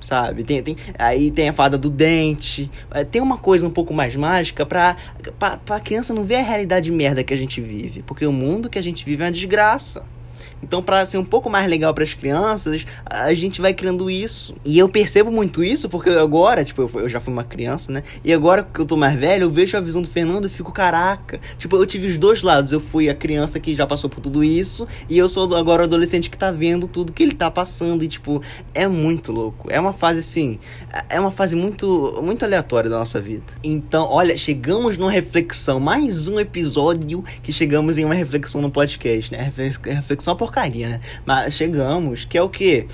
sabe? 0.08 0.44
Tem, 0.46 0.64
tem, 0.64 0.78
aí 0.98 1.30
tem 1.30 1.50
a 1.50 1.54
fada 1.54 1.78
do 1.78 1.90
dente. 1.90 2.72
É, 2.92 3.04
tem 3.04 3.22
uma 3.22 3.38
coisa 3.38 3.68
um 3.68 3.70
pouco 3.70 3.94
mais 3.94 4.16
mágica 4.16 4.66
pra, 4.66 4.96
pra, 5.38 5.58
pra 5.58 5.80
criança 5.82 6.14
não 6.14 6.24
ver 6.24 6.36
a 6.36 6.44
realidade 6.44 6.90
merda 6.90 7.24
que 7.24 7.34
a 7.34 7.38
gente 7.38 7.60
vive. 7.60 8.04
Porque 8.04 8.26
o 8.26 8.32
mundo 8.32 8.70
que 8.70 8.80
a 8.80 8.82
gente 8.82 9.04
vive 9.04 9.24
é 9.24 9.26
uma 9.26 9.32
desgraça. 9.32 10.06
Então, 10.62 10.82
para 10.82 11.06
ser 11.06 11.18
um 11.18 11.24
pouco 11.24 11.50
mais 11.50 11.70
legal 11.70 11.94
para 11.94 12.04
as 12.04 12.14
crianças, 12.14 12.86
a 13.06 13.34
gente 13.34 13.62
vai 13.62 13.74
criando 13.74 14.10
isso. 14.10 14.56
E 14.66 14.78
eu 14.78 14.90
percebo 14.90 15.32
muito 15.32 15.64
isso 15.64 15.88
porque 15.90 16.10
agora, 16.10 16.64
tipo, 16.64 16.82
eu, 16.82 16.92
eu, 17.02 17.10
já 17.10 17.20
fui 17.20 17.32
uma 17.32 17.44
criança, 17.44 17.92
né? 17.92 18.04
E 18.24 18.34
agora 18.34 18.64
que 18.64 18.80
eu 18.80 18.86
tô 18.86 18.98
mais 18.98 19.16
velho, 19.16 19.44
eu 19.44 19.52
vejo 19.52 19.78
a 19.78 19.80
visão 19.80 20.02
do 20.02 20.08
Fernando 20.08 20.48
e 20.48 20.50
fico, 20.50 20.72
caraca. 20.72 21.40
Tipo, 21.58 21.78
eu 21.78 21.86
tive 21.86 22.08
os 22.08 22.18
dois 22.18 22.42
lados. 22.42 22.72
Eu 22.72 22.80
fui 22.80 23.10
a 23.10 23.16
criança 23.16 23.60
que 23.60 23.76
já 23.76 23.86
passou 23.86 24.10
por 24.10 24.20
tudo 24.20 24.44
isso, 24.44 24.88
e 25.10 25.18
eu 25.18 25.30
sou 25.30 25.56
agora 25.56 25.84
o 25.84 25.86
adolescente 25.86 26.30
que 26.30 26.38
tá 26.38 26.52
vendo 26.52 26.88
tudo 26.88 27.14
que 27.14 27.24
ele 27.24 27.34
tá 27.34 27.50
passando. 27.50 28.04
E, 28.04 28.08
tipo, 28.08 28.42
é 28.74 28.88
muito 28.88 29.32
louco. 29.32 29.68
É 29.72 29.80
uma 29.80 29.94
fase 29.94 30.20
assim. 30.20 30.60
É 31.10 31.20
uma 31.20 31.32
fase 31.32 31.56
muito, 31.56 32.20
muito 32.24 32.44
aleatória 32.44 32.90
da 32.90 32.98
nossa 33.00 33.22
vida. 33.22 33.46
Então, 33.64 34.08
olha, 34.10 34.36
chegamos 34.36 34.98
numa 34.98 35.12
reflexão. 35.12 35.80
Mais 35.80 36.28
um 36.28 36.40
episódio 36.40 37.24
que 37.44 37.54
chegamos 37.54 37.98
em 37.98 38.06
uma 38.06 38.16
reflexão 38.16 38.62
no 38.62 38.72
podcast, 38.72 39.32
né? 39.32 39.52
Reflexão 39.86 40.36
por 40.36 40.47
porcaria, 40.48 40.90
né? 40.90 41.00
Mas 41.26 41.54
chegamos, 41.54 42.26
que 42.26 42.38
é 42.38 42.42
o 42.42 42.50
que? 42.50 42.88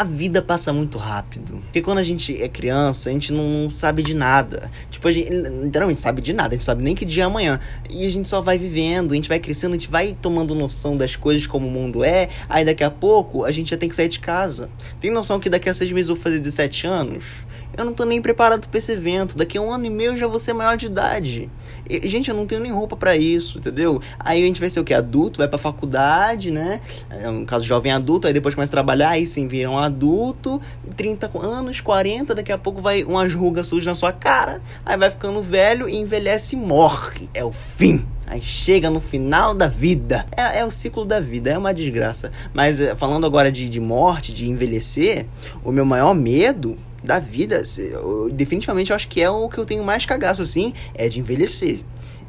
a 0.00 0.04
vida 0.04 0.40
passa 0.40 0.72
muito 0.72 0.96
rápido. 0.96 1.60
Porque 1.64 1.82
quando 1.82 1.98
a 1.98 2.02
gente 2.02 2.40
é 2.40 2.48
criança, 2.48 3.10
a 3.10 3.12
gente 3.12 3.34
não, 3.34 3.68
sabe 3.68 4.02
de 4.02 4.14
nada. 4.14 4.70
Tipo, 4.90 5.06
a 5.08 5.12
gente 5.12 5.28
literalmente 5.28 6.00
sabe 6.00 6.22
de 6.22 6.32
nada, 6.32 6.48
a 6.48 6.56
gente 6.56 6.64
sabe 6.64 6.82
nem 6.82 6.94
que 6.94 7.04
dia 7.04 7.24
é 7.24 7.26
amanhã. 7.26 7.60
E 7.90 8.06
a 8.06 8.10
gente 8.10 8.26
só 8.26 8.40
vai 8.40 8.56
vivendo, 8.56 9.12
a 9.12 9.14
gente 9.14 9.28
vai 9.28 9.38
crescendo, 9.38 9.72
a 9.72 9.76
gente 9.76 9.90
vai 9.90 10.16
tomando 10.18 10.54
noção 10.54 10.96
das 10.96 11.16
coisas 11.16 11.46
como 11.46 11.68
o 11.68 11.70
mundo 11.70 12.02
é. 12.02 12.30
Aí 12.48 12.64
daqui 12.64 12.82
a 12.82 12.90
pouco 12.90 13.44
a 13.44 13.50
gente 13.50 13.72
já 13.72 13.76
tem 13.76 13.90
que 13.90 13.94
sair 13.96 14.08
de 14.08 14.20
casa. 14.20 14.70
Tem 14.98 15.10
noção 15.10 15.38
que 15.38 15.50
daqui 15.50 15.68
a 15.68 15.74
seis 15.74 15.92
meses 15.92 16.08
eu 16.08 16.14
vou 16.14 16.24
fazer 16.24 16.38
17 16.38 16.86
anos? 16.86 17.44
Eu 17.76 17.84
não 17.84 17.92
tô 17.92 18.04
nem 18.06 18.22
preparado 18.22 18.68
pra 18.68 18.78
esse 18.78 18.92
evento. 18.92 19.36
Daqui 19.36 19.58
a 19.58 19.60
um 19.60 19.70
ano 19.70 19.84
e 19.84 19.90
meio 19.90 20.12
eu 20.12 20.16
já 20.16 20.26
vou 20.26 20.38
ser 20.38 20.54
maior 20.54 20.78
de 20.78 20.86
idade. 20.86 21.50
E, 21.90 22.08
gente, 22.08 22.30
eu 22.30 22.36
não 22.36 22.46
tenho 22.46 22.60
nem 22.60 22.70
roupa 22.70 22.96
para 22.96 23.16
isso, 23.16 23.58
entendeu? 23.58 24.00
Aí 24.18 24.42
a 24.42 24.46
gente 24.46 24.60
vai 24.60 24.70
ser 24.70 24.78
o 24.78 24.84
que? 24.84 24.94
Adulto, 24.94 25.38
vai 25.38 25.48
pra 25.48 25.58
faculdade, 25.58 26.50
né? 26.50 26.80
É 27.10 27.28
um 27.28 27.44
caso 27.44 27.66
jovem 27.66 27.90
adulto, 27.90 28.28
aí 28.28 28.32
depois 28.32 28.54
começa 28.54 28.70
a 28.70 28.74
trabalhar, 28.74 29.10
aí 29.10 29.26
sim 29.26 29.48
vira 29.48 29.68
um 29.68 29.78
adulto, 29.78 30.60
30 30.96 31.30
anos, 31.42 31.80
40, 31.80 32.34
daqui 32.34 32.52
a 32.52 32.58
pouco 32.58 32.80
vai 32.80 33.02
umas 33.02 33.34
rugas 33.34 33.66
sujas 33.66 33.86
na 33.86 33.94
sua 33.94 34.12
cara, 34.12 34.60
aí 34.86 34.96
vai 34.96 35.10
ficando 35.10 35.42
velho 35.42 35.88
e 35.88 35.96
envelhece 35.96 36.54
e 36.54 36.58
morre. 36.58 37.28
É 37.34 37.44
o 37.44 37.52
fim. 37.52 38.06
Aí 38.30 38.40
chega 38.40 38.88
no 38.88 39.00
final 39.00 39.54
da 39.54 39.66
vida. 39.66 40.24
É, 40.30 40.60
é, 40.60 40.64
o 40.64 40.70
ciclo 40.70 41.04
da 41.04 41.18
vida, 41.18 41.50
é 41.50 41.58
uma 41.58 41.74
desgraça. 41.74 42.30
Mas 42.54 42.78
é, 42.78 42.94
falando 42.94 43.26
agora 43.26 43.50
de, 43.50 43.68
de 43.68 43.80
morte, 43.80 44.32
de 44.32 44.48
envelhecer, 44.48 45.26
o 45.64 45.72
meu 45.72 45.84
maior 45.84 46.14
medo 46.14 46.78
da 47.02 47.18
vida, 47.18 47.62
eu, 47.78 48.30
definitivamente 48.30 48.90
eu 48.90 48.96
acho 48.96 49.08
que 49.08 49.20
é 49.20 49.30
o 49.30 49.48
que 49.48 49.58
eu 49.58 49.64
tenho 49.64 49.84
mais 49.84 50.04
cagaço 50.06 50.42
assim, 50.42 50.72
é 50.94 51.08
de 51.08 51.20
envelhecer. 51.20 51.80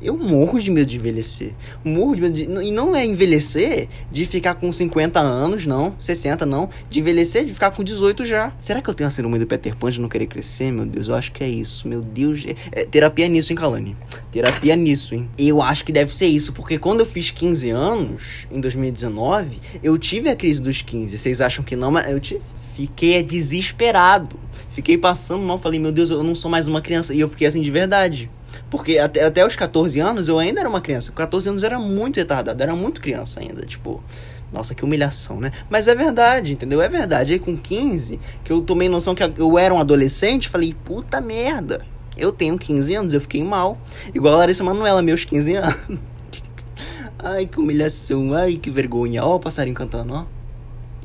Eu 0.02 0.18
morro 0.18 0.60
de 0.60 0.72
medo 0.72 0.88
de 0.88 0.98
envelhecer. 0.98 1.54
Morro 1.84 2.16
de 2.16 2.22
medo 2.22 2.34
de. 2.34 2.44
E 2.44 2.72
não 2.72 2.96
é 2.96 3.06
envelhecer 3.06 3.88
de 4.12 4.26
ficar 4.26 4.56
com 4.56 4.74
50 4.74 5.20
anos, 5.20 5.68
não. 5.68 5.96
60, 6.00 6.44
não. 6.44 6.68
De 6.90 7.00
envelhecer 7.00 7.46
de 7.46 7.54
ficar 7.54 7.70
com 7.70 7.84
18 7.84 8.26
já. 8.26 8.52
Será 8.60 8.82
que 8.82 8.90
eu 8.90 8.96
tenho 8.96 9.08
a 9.08 9.12
síndrome 9.12 9.38
do 9.38 9.46
Peter 9.46 9.76
Pan 9.76 9.92
de 9.92 10.02
não 10.02 10.10
querer 10.10 10.26
crescer? 10.26 10.72
Meu 10.72 10.88
Deus, 10.88 11.08
eu 11.08 11.14
acho 11.14 11.32
que 11.32 11.44
é 11.44 11.48
isso. 11.50 11.88
Meu 11.88 12.02
Deus. 12.02 12.44
É, 12.48 12.82
é, 12.82 12.86
terapia 12.86 13.28
nisso, 13.28 13.54
hein, 13.54 13.58
Kalani? 13.58 13.96
Terapia 14.32 14.76
nisso, 14.76 15.14
hein? 15.14 15.30
Eu 15.38 15.62
acho 15.62 15.86
que 15.86 15.92
deve 15.92 16.12
ser 16.12 16.26
isso, 16.26 16.52
porque 16.52 16.80
quando 16.80 17.02
eu 17.02 17.06
fiz 17.06 17.30
15 17.30 17.70
anos, 17.70 18.48
em 18.52 18.60
2019, 18.60 19.60
eu 19.84 19.96
tive 20.00 20.30
a 20.30 20.36
crise 20.36 20.60
dos 20.60 20.82
15. 20.82 21.16
Vocês 21.16 21.42
acham 21.42 21.64
que 21.64 21.76
não, 21.76 21.92
mas 21.92 22.10
eu 22.10 22.20
tive. 22.20 22.42
Fiquei 22.74 23.22
desesperado. 23.22 24.40
Fiquei 24.72 24.98
passando 24.98 25.44
mal, 25.44 25.60
falei, 25.60 25.80
meu 25.80 25.92
Deus, 25.92 26.10
eu 26.10 26.24
não 26.24 26.34
sou 26.34 26.50
mais 26.50 26.66
uma 26.66 26.82
criança. 26.82 27.14
E 27.14 27.20
eu 27.20 27.28
fiquei 27.28 27.46
assim 27.46 27.62
de 27.62 27.70
verdade. 27.70 28.32
Porque 28.70 28.98
até, 28.98 29.24
até 29.24 29.46
os 29.46 29.56
14 29.56 30.00
anos 30.00 30.30
eu 30.30 30.40
ainda 30.40 30.62
era 30.62 30.70
uma 30.70 30.80
criança. 30.80 31.12
Com 31.12 31.18
14 31.18 31.50
anos 31.50 31.64
era 31.64 31.78
muito 31.78 32.18
retardado, 32.18 32.64
era 32.64 32.74
muito 32.74 33.02
criança 33.02 33.42
ainda, 33.42 33.66
tipo. 33.66 34.02
Nossa, 34.52 34.74
que 34.74 34.84
humilhação, 34.84 35.40
né? 35.40 35.52
Mas 35.70 35.88
é 35.88 35.96
verdade, 35.96 36.54
entendeu? 36.54 36.82
É 36.82 36.90
verdade. 36.90 37.34
Aí 37.34 37.40
com 37.40 37.56
15, 37.56 38.20
que 38.44 38.52
eu 38.52 38.62
tomei 38.62 38.90
noção 38.90 39.14
que 39.14 39.24
eu 39.24 39.58
era 39.58 39.74
um 39.74 39.80
adolescente, 39.80 40.50
falei, 40.50 40.74
puta 40.86 41.22
merda. 41.22 41.86
Eu 42.18 42.32
tenho 42.32 42.58
15 42.58 42.96
anos, 42.96 43.14
eu 43.14 43.22
fiquei 43.22 43.44
mal. 43.44 43.78
Igual 44.14 44.36
a 44.36 44.38
Larissa 44.38 44.64
Manoela, 44.64 45.02
meus 45.02 45.24
15 45.24 45.56
anos. 45.56 46.00
Ai, 47.20 47.46
que 47.46 47.60
humilhação. 47.60 48.34
Ai, 48.34 48.58
que 48.58 48.70
vergonha. 48.70 49.24
Ó 49.24 49.36
o 49.36 49.40
passarinho 49.40 49.76
cantando, 49.76 50.14
ó. 50.14 50.26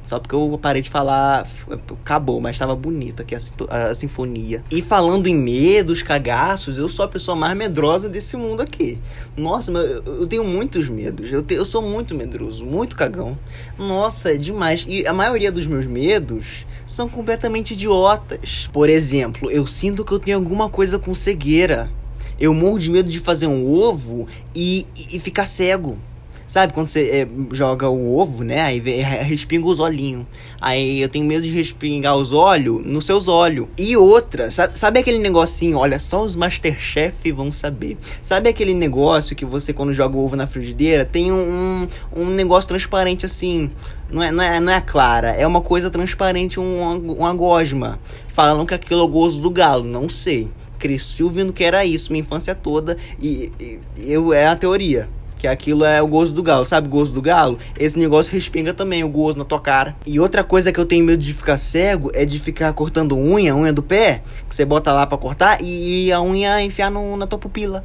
Só 0.07 0.21
porque 0.21 0.37
eu 0.37 0.57
parei 0.63 0.81
de 0.81 0.89
falar, 0.89 1.45
acabou, 1.91 2.41
mas 2.41 2.55
estava 2.55 2.77
bonita 2.77 3.25
aqui 3.25 3.35
a, 3.35 3.39
a, 3.69 3.95
sinfonia. 3.95 4.63
E 4.71 4.81
falando 4.81 5.27
em 5.27 5.35
medos, 5.35 6.01
cagaços, 6.01 6.79
eu 6.79 6.89
sou 6.89 7.05
a 7.05 7.09
pessoa 7.09 7.37
mais 7.37 7.57
medrosa 7.57 8.09
desse 8.09 8.37
mundo 8.37 8.63
aqui. 8.63 9.01
Nossa, 9.37 9.73
eu, 9.73 10.25
tenho 10.29 10.45
muitos 10.45 10.89
medos. 10.89 11.33
Eu, 11.33 11.45
eu 11.51 11.67
sou 11.67 11.83
muito 11.83 12.15
medroso, 12.15 12.65
muito 12.65 12.95
cagão. 12.95 13.37
Nossa, 13.77 14.33
é 14.33 14.37
demais. 14.37 14.87
E 14.89 15.05
a 15.09 15.13
maioria 15.13 15.51
dos 15.51 15.67
meus 15.67 15.87
medos 15.87 16.65
são 16.87 17.09
completamente 17.09 17.75
idiotas. 17.75 18.71
Por 18.73 18.89
exemplo, 18.89 19.51
eu 19.51 19.67
sinto 19.67 20.05
que 20.05 20.13
eu 20.13 20.21
tenho 20.21 20.39
alguma 20.39 20.71
coisa 20.71 21.01
com 21.01 21.13
cegueira. 21.17 21.91
Eu 22.39 22.55
morro 22.55 22.79
de 22.79 22.91
medo 22.91 23.09
de 23.09 23.19
fazer 23.19 23.49
um 23.49 23.67
ovo 23.69 24.29
e, 24.55 24.87
e, 24.95 25.17
e 25.17 25.19
ficar 25.19 25.47
cego. 25.47 25.99
Sabe 26.47 26.73
quando 26.73 26.87
você 26.87 27.01
é, 27.09 27.29
joga 27.53 27.89
o 27.89 28.17
ovo, 28.17 28.45
né? 28.45 28.61
Aí 28.61 28.79
respinga 28.79 29.67
os 29.67 29.81
olhinhos. 29.81 30.27
Aí 30.61 31.03
eu 31.03 31.09
tenho 31.09 31.25
medo 31.25 31.43
de 31.43 31.51
respingar 31.51 32.17
os 32.17 32.33
olhos 32.33 32.87
nos 32.87 33.05
seus 33.05 33.27
olhos. 33.27 33.67
E 33.77 33.97
outra, 33.97 34.49
sabe, 34.51 34.79
sabe 34.79 35.01
aquele 35.01 35.19
negocinho? 35.19 35.79
Olha, 35.79 35.99
só 35.99 36.23
os 36.23 36.37
Masterchef 36.37 37.33
vão 37.33 37.51
saber. 37.51 37.99
Sabe 38.23 38.49
aquele 38.49 38.75
negócio 38.75 39.35
que 39.35 39.45
você, 39.45 39.73
quando 39.73 39.93
joga 39.93 40.17
o 40.17 40.25
ovo 40.25 40.37
na 40.37 40.47
frigideira, 40.47 41.05
tem 41.05 41.33
um, 41.33 41.89
um, 42.15 42.23
um 42.23 42.27
negócio 42.27 42.69
transparente 42.69 43.27
assim. 43.27 43.69
Não 44.09 44.23
é, 44.23 44.31
não, 44.31 44.45
é, 44.45 44.61
não 44.61 44.73
é 44.73 44.81
clara, 44.81 45.31
é 45.31 45.45
uma 45.45 45.61
coisa 45.61 45.91
transparente, 45.91 46.61
um, 46.61 47.13
uma 47.19 47.35
gosma. 47.35 47.99
Falam 48.29 48.65
que 48.65 48.73
aquilo 48.73 49.01
é 49.01 49.05
o 49.05 49.09
gozo 49.09 49.41
do 49.41 49.51
galo, 49.51 49.83
não 49.83 50.09
sei. 50.09 50.49
Cresci 50.79 51.25
ouvindo 51.25 51.53
que 51.53 51.65
era 51.65 51.85
isso 51.85 52.13
minha 52.13 52.23
infância 52.23 52.55
toda 52.55 52.97
e, 53.21 53.53
e 53.59 53.81
eu 53.99 54.33
é 54.33 54.47
a 54.47 54.55
teoria. 54.55 55.09
Que 55.47 55.51
aquilo 55.51 55.85
é 55.85 56.03
o 56.03 56.09
gozo 56.09 56.35
do 56.35 56.43
galo. 56.43 56.65
Sabe 56.65 56.89
o 56.89 56.91
gozo 56.91 57.13
do 57.13 57.23
galo? 57.23 57.57
Esse 57.79 57.97
negócio 57.97 58.33
respinga 58.33 58.75
também 58.75 59.05
o 59.05 59.09
gozo 59.09 59.39
na 59.39 59.45
tua 59.45 59.61
cara. 59.61 59.95
E 60.05 60.19
outra 60.19 60.43
coisa 60.43 60.73
que 60.73 60.81
eu 60.81 60.85
tenho 60.85 61.05
medo 61.05 61.23
de 61.23 61.33
ficar 61.33 61.57
cego 61.57 62.11
é 62.13 62.25
de 62.25 62.41
ficar 62.41 62.73
cortando 62.73 63.17
unha, 63.17 63.55
unha 63.55 63.73
do 63.73 63.81
pé, 63.81 64.25
que 64.49 64.57
você 64.57 64.65
bota 64.65 64.93
lá 64.93 65.07
para 65.07 65.17
cortar 65.17 65.59
e 65.63 66.11
a 66.11 66.21
unha 66.21 66.61
enfiar 66.63 66.91
no, 66.91 67.17
na 67.17 67.29
tua 67.29 67.39
pupila. 67.39 67.85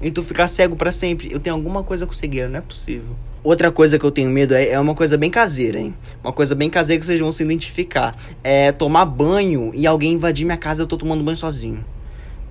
E 0.00 0.08
tu 0.08 0.22
ficar 0.22 0.46
cego 0.46 0.76
para 0.76 0.92
sempre. 0.92 1.32
Eu 1.32 1.40
tenho 1.40 1.56
alguma 1.56 1.82
coisa 1.82 2.06
com 2.06 2.12
cegueira, 2.12 2.48
não 2.48 2.58
é 2.58 2.62
possível. 2.62 3.16
Outra 3.42 3.72
coisa 3.72 3.98
que 3.98 4.04
eu 4.04 4.12
tenho 4.12 4.30
medo 4.30 4.54
é, 4.54 4.68
é 4.68 4.78
uma 4.78 4.94
coisa 4.94 5.18
bem 5.18 5.32
caseira, 5.32 5.80
hein? 5.80 5.92
Uma 6.22 6.32
coisa 6.32 6.54
bem 6.54 6.70
caseira 6.70 7.00
que 7.00 7.06
vocês 7.06 7.18
vão 7.18 7.32
se 7.32 7.42
identificar. 7.42 8.14
É 8.44 8.70
tomar 8.70 9.04
banho 9.04 9.72
e 9.74 9.84
alguém 9.84 10.12
invadir 10.12 10.44
minha 10.44 10.56
casa 10.56 10.80
e 10.80 10.84
eu 10.84 10.86
tô 10.86 10.96
tomando 10.96 11.24
banho 11.24 11.36
sozinho. 11.36 11.84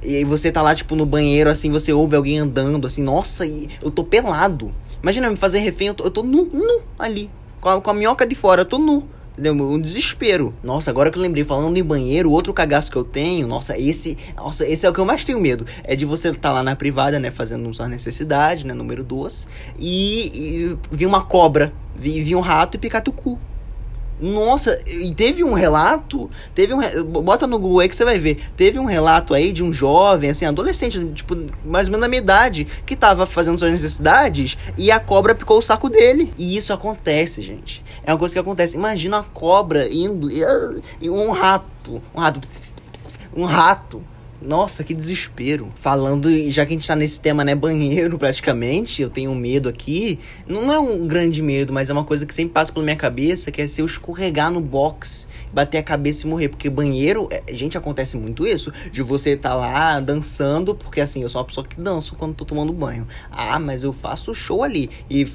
E 0.05 0.17
aí 0.17 0.23
você 0.23 0.51
tá 0.51 0.61
lá, 0.61 0.75
tipo, 0.75 0.95
no 0.95 1.05
banheiro, 1.05 1.49
assim, 1.49 1.71
você 1.71 1.93
ouve 1.93 2.15
alguém 2.15 2.39
andando, 2.39 2.87
assim, 2.87 3.01
nossa, 3.01 3.45
e 3.45 3.69
eu 3.81 3.89
tô 3.89 4.03
pelado. 4.03 4.71
Imagina 5.01 5.29
me 5.29 5.35
fazer 5.35 5.59
refém, 5.59 5.87
eu 5.87 5.93
tô, 5.93 6.03
eu 6.03 6.11
tô 6.11 6.23
nu, 6.23 6.49
nu, 6.53 6.81
ali. 6.97 7.29
Com 7.59 7.69
a, 7.69 7.81
com 7.81 7.91
a 7.91 7.93
minhoca 7.93 8.25
de 8.25 8.35
fora, 8.35 8.61
eu 8.61 8.65
tô 8.65 8.77
nu. 8.77 9.07
Entendeu? 9.33 9.53
Um 9.53 9.79
desespero. 9.79 10.53
Nossa, 10.63 10.91
agora 10.91 11.09
que 11.09 11.17
eu 11.17 11.21
lembrei, 11.21 11.43
falando 11.43 11.75
em 11.75 11.83
banheiro, 11.83 12.29
outro 12.29 12.53
cagaço 12.53 12.91
que 12.91 12.97
eu 12.97 13.03
tenho, 13.03 13.47
nossa, 13.47 13.77
esse. 13.77 14.17
Nossa, 14.35 14.65
esse 14.65 14.85
é 14.85 14.89
o 14.89 14.93
que 14.93 14.99
eu 14.99 15.05
mais 15.05 15.25
tenho 15.25 15.41
medo. 15.41 15.65
É 15.83 15.95
de 15.95 16.05
você 16.05 16.31
tá 16.33 16.51
lá 16.51 16.61
na 16.61 16.75
privada, 16.75 17.19
né? 17.19 17.31
Fazendo 17.31 17.73
sua 17.73 17.87
necessidade, 17.87 18.65
né? 18.65 18.73
Número 18.73 19.03
2. 19.03 19.47
E, 19.79 20.31
e 20.35 20.77
vir 20.91 21.07
uma 21.07 21.23
cobra, 21.23 21.73
vir, 21.95 22.23
vir 22.23 22.35
um 22.35 22.41
rato 22.41 22.75
e 22.75 22.79
picar 22.79 23.01
teu 23.01 23.11
cu. 23.11 23.39
Nossa, 24.19 24.79
e 24.87 25.13
teve 25.13 25.43
um 25.43 25.53
relato, 25.53 26.29
teve 26.53 26.73
um, 26.73 27.03
bota 27.03 27.45
no 27.45 27.59
Google 27.59 27.79
aí 27.79 27.89
que 27.89 27.95
você 27.95 28.05
vai 28.05 28.19
ver. 28.19 28.39
Teve 28.55 28.79
um 28.79 28.85
relato 28.85 29.33
aí 29.33 29.51
de 29.51 29.63
um 29.63 29.73
jovem, 29.73 30.29
assim, 30.29 30.45
adolescente, 30.45 31.03
tipo, 31.13 31.35
mais 31.65 31.87
ou 31.87 31.91
menos 31.91 32.01
da 32.01 32.07
minha 32.07 32.21
idade, 32.21 32.65
que 32.85 32.95
tava 32.95 33.25
fazendo 33.25 33.57
suas 33.57 33.71
necessidades 33.71 34.57
e 34.77 34.91
a 34.91 34.99
cobra 34.99 35.35
picou 35.35 35.57
o 35.57 35.61
saco 35.61 35.89
dele. 35.89 36.33
E 36.37 36.55
isso 36.55 36.71
acontece, 36.71 37.41
gente. 37.41 37.83
É 38.03 38.11
uma 38.11 38.19
coisa 38.19 38.33
que 38.33 38.39
acontece. 38.39 38.77
Imagina 38.77 39.19
a 39.19 39.23
cobra 39.23 39.91
indo 39.91 40.29
e 41.01 41.09
um 41.09 41.31
rato, 41.31 42.01
um 42.15 42.19
rato, 42.19 42.41
um 43.35 43.45
rato 43.45 44.12
nossa, 44.45 44.83
que 44.83 44.93
desespero. 44.93 45.71
Falando, 45.75 46.29
já 46.51 46.65
que 46.65 46.73
a 46.73 46.75
gente 46.75 46.87
tá 46.87 46.95
nesse 46.95 47.19
tema, 47.19 47.43
né, 47.43 47.55
banheiro 47.55 48.17
praticamente, 48.17 49.01
eu 49.01 49.09
tenho 49.09 49.33
medo 49.33 49.69
aqui. 49.69 50.19
Não 50.47 50.71
é 50.71 50.79
um 50.79 51.07
grande 51.07 51.41
medo, 51.41 51.73
mas 51.73 51.89
é 51.89 51.93
uma 51.93 52.03
coisa 52.03 52.25
que 52.25 52.33
sempre 52.33 52.53
passa 52.53 52.71
pela 52.71 52.83
minha 52.83 52.95
cabeça, 52.95 53.51
que 53.51 53.61
é 53.61 53.67
se 53.67 53.81
eu 53.81 53.85
escorregar 53.85 54.51
no 54.51 54.61
box 54.61 55.27
bater 55.53 55.77
a 55.77 55.83
cabeça 55.83 56.25
e 56.25 56.29
morrer. 56.29 56.49
Porque 56.49 56.69
banheiro, 56.69 57.27
é, 57.31 57.53
gente, 57.53 57.77
acontece 57.77 58.17
muito 58.17 58.47
isso. 58.47 58.73
De 58.91 59.03
você 59.03 59.37
tá 59.37 59.53
lá 59.53 59.99
dançando, 59.99 60.73
porque 60.73 60.99
assim, 60.99 61.21
eu 61.21 61.29
sou 61.29 61.41
uma 61.41 61.45
pessoa 61.45 61.65
que 61.65 61.79
danço 61.79 62.15
quando 62.15 62.33
tô 62.33 62.43
tomando 62.43 62.73
banho. 62.73 63.07
Ah, 63.31 63.59
mas 63.59 63.83
eu 63.83 63.93
faço 63.93 64.33
show 64.33 64.63
ali. 64.63 64.89
E 65.09 65.25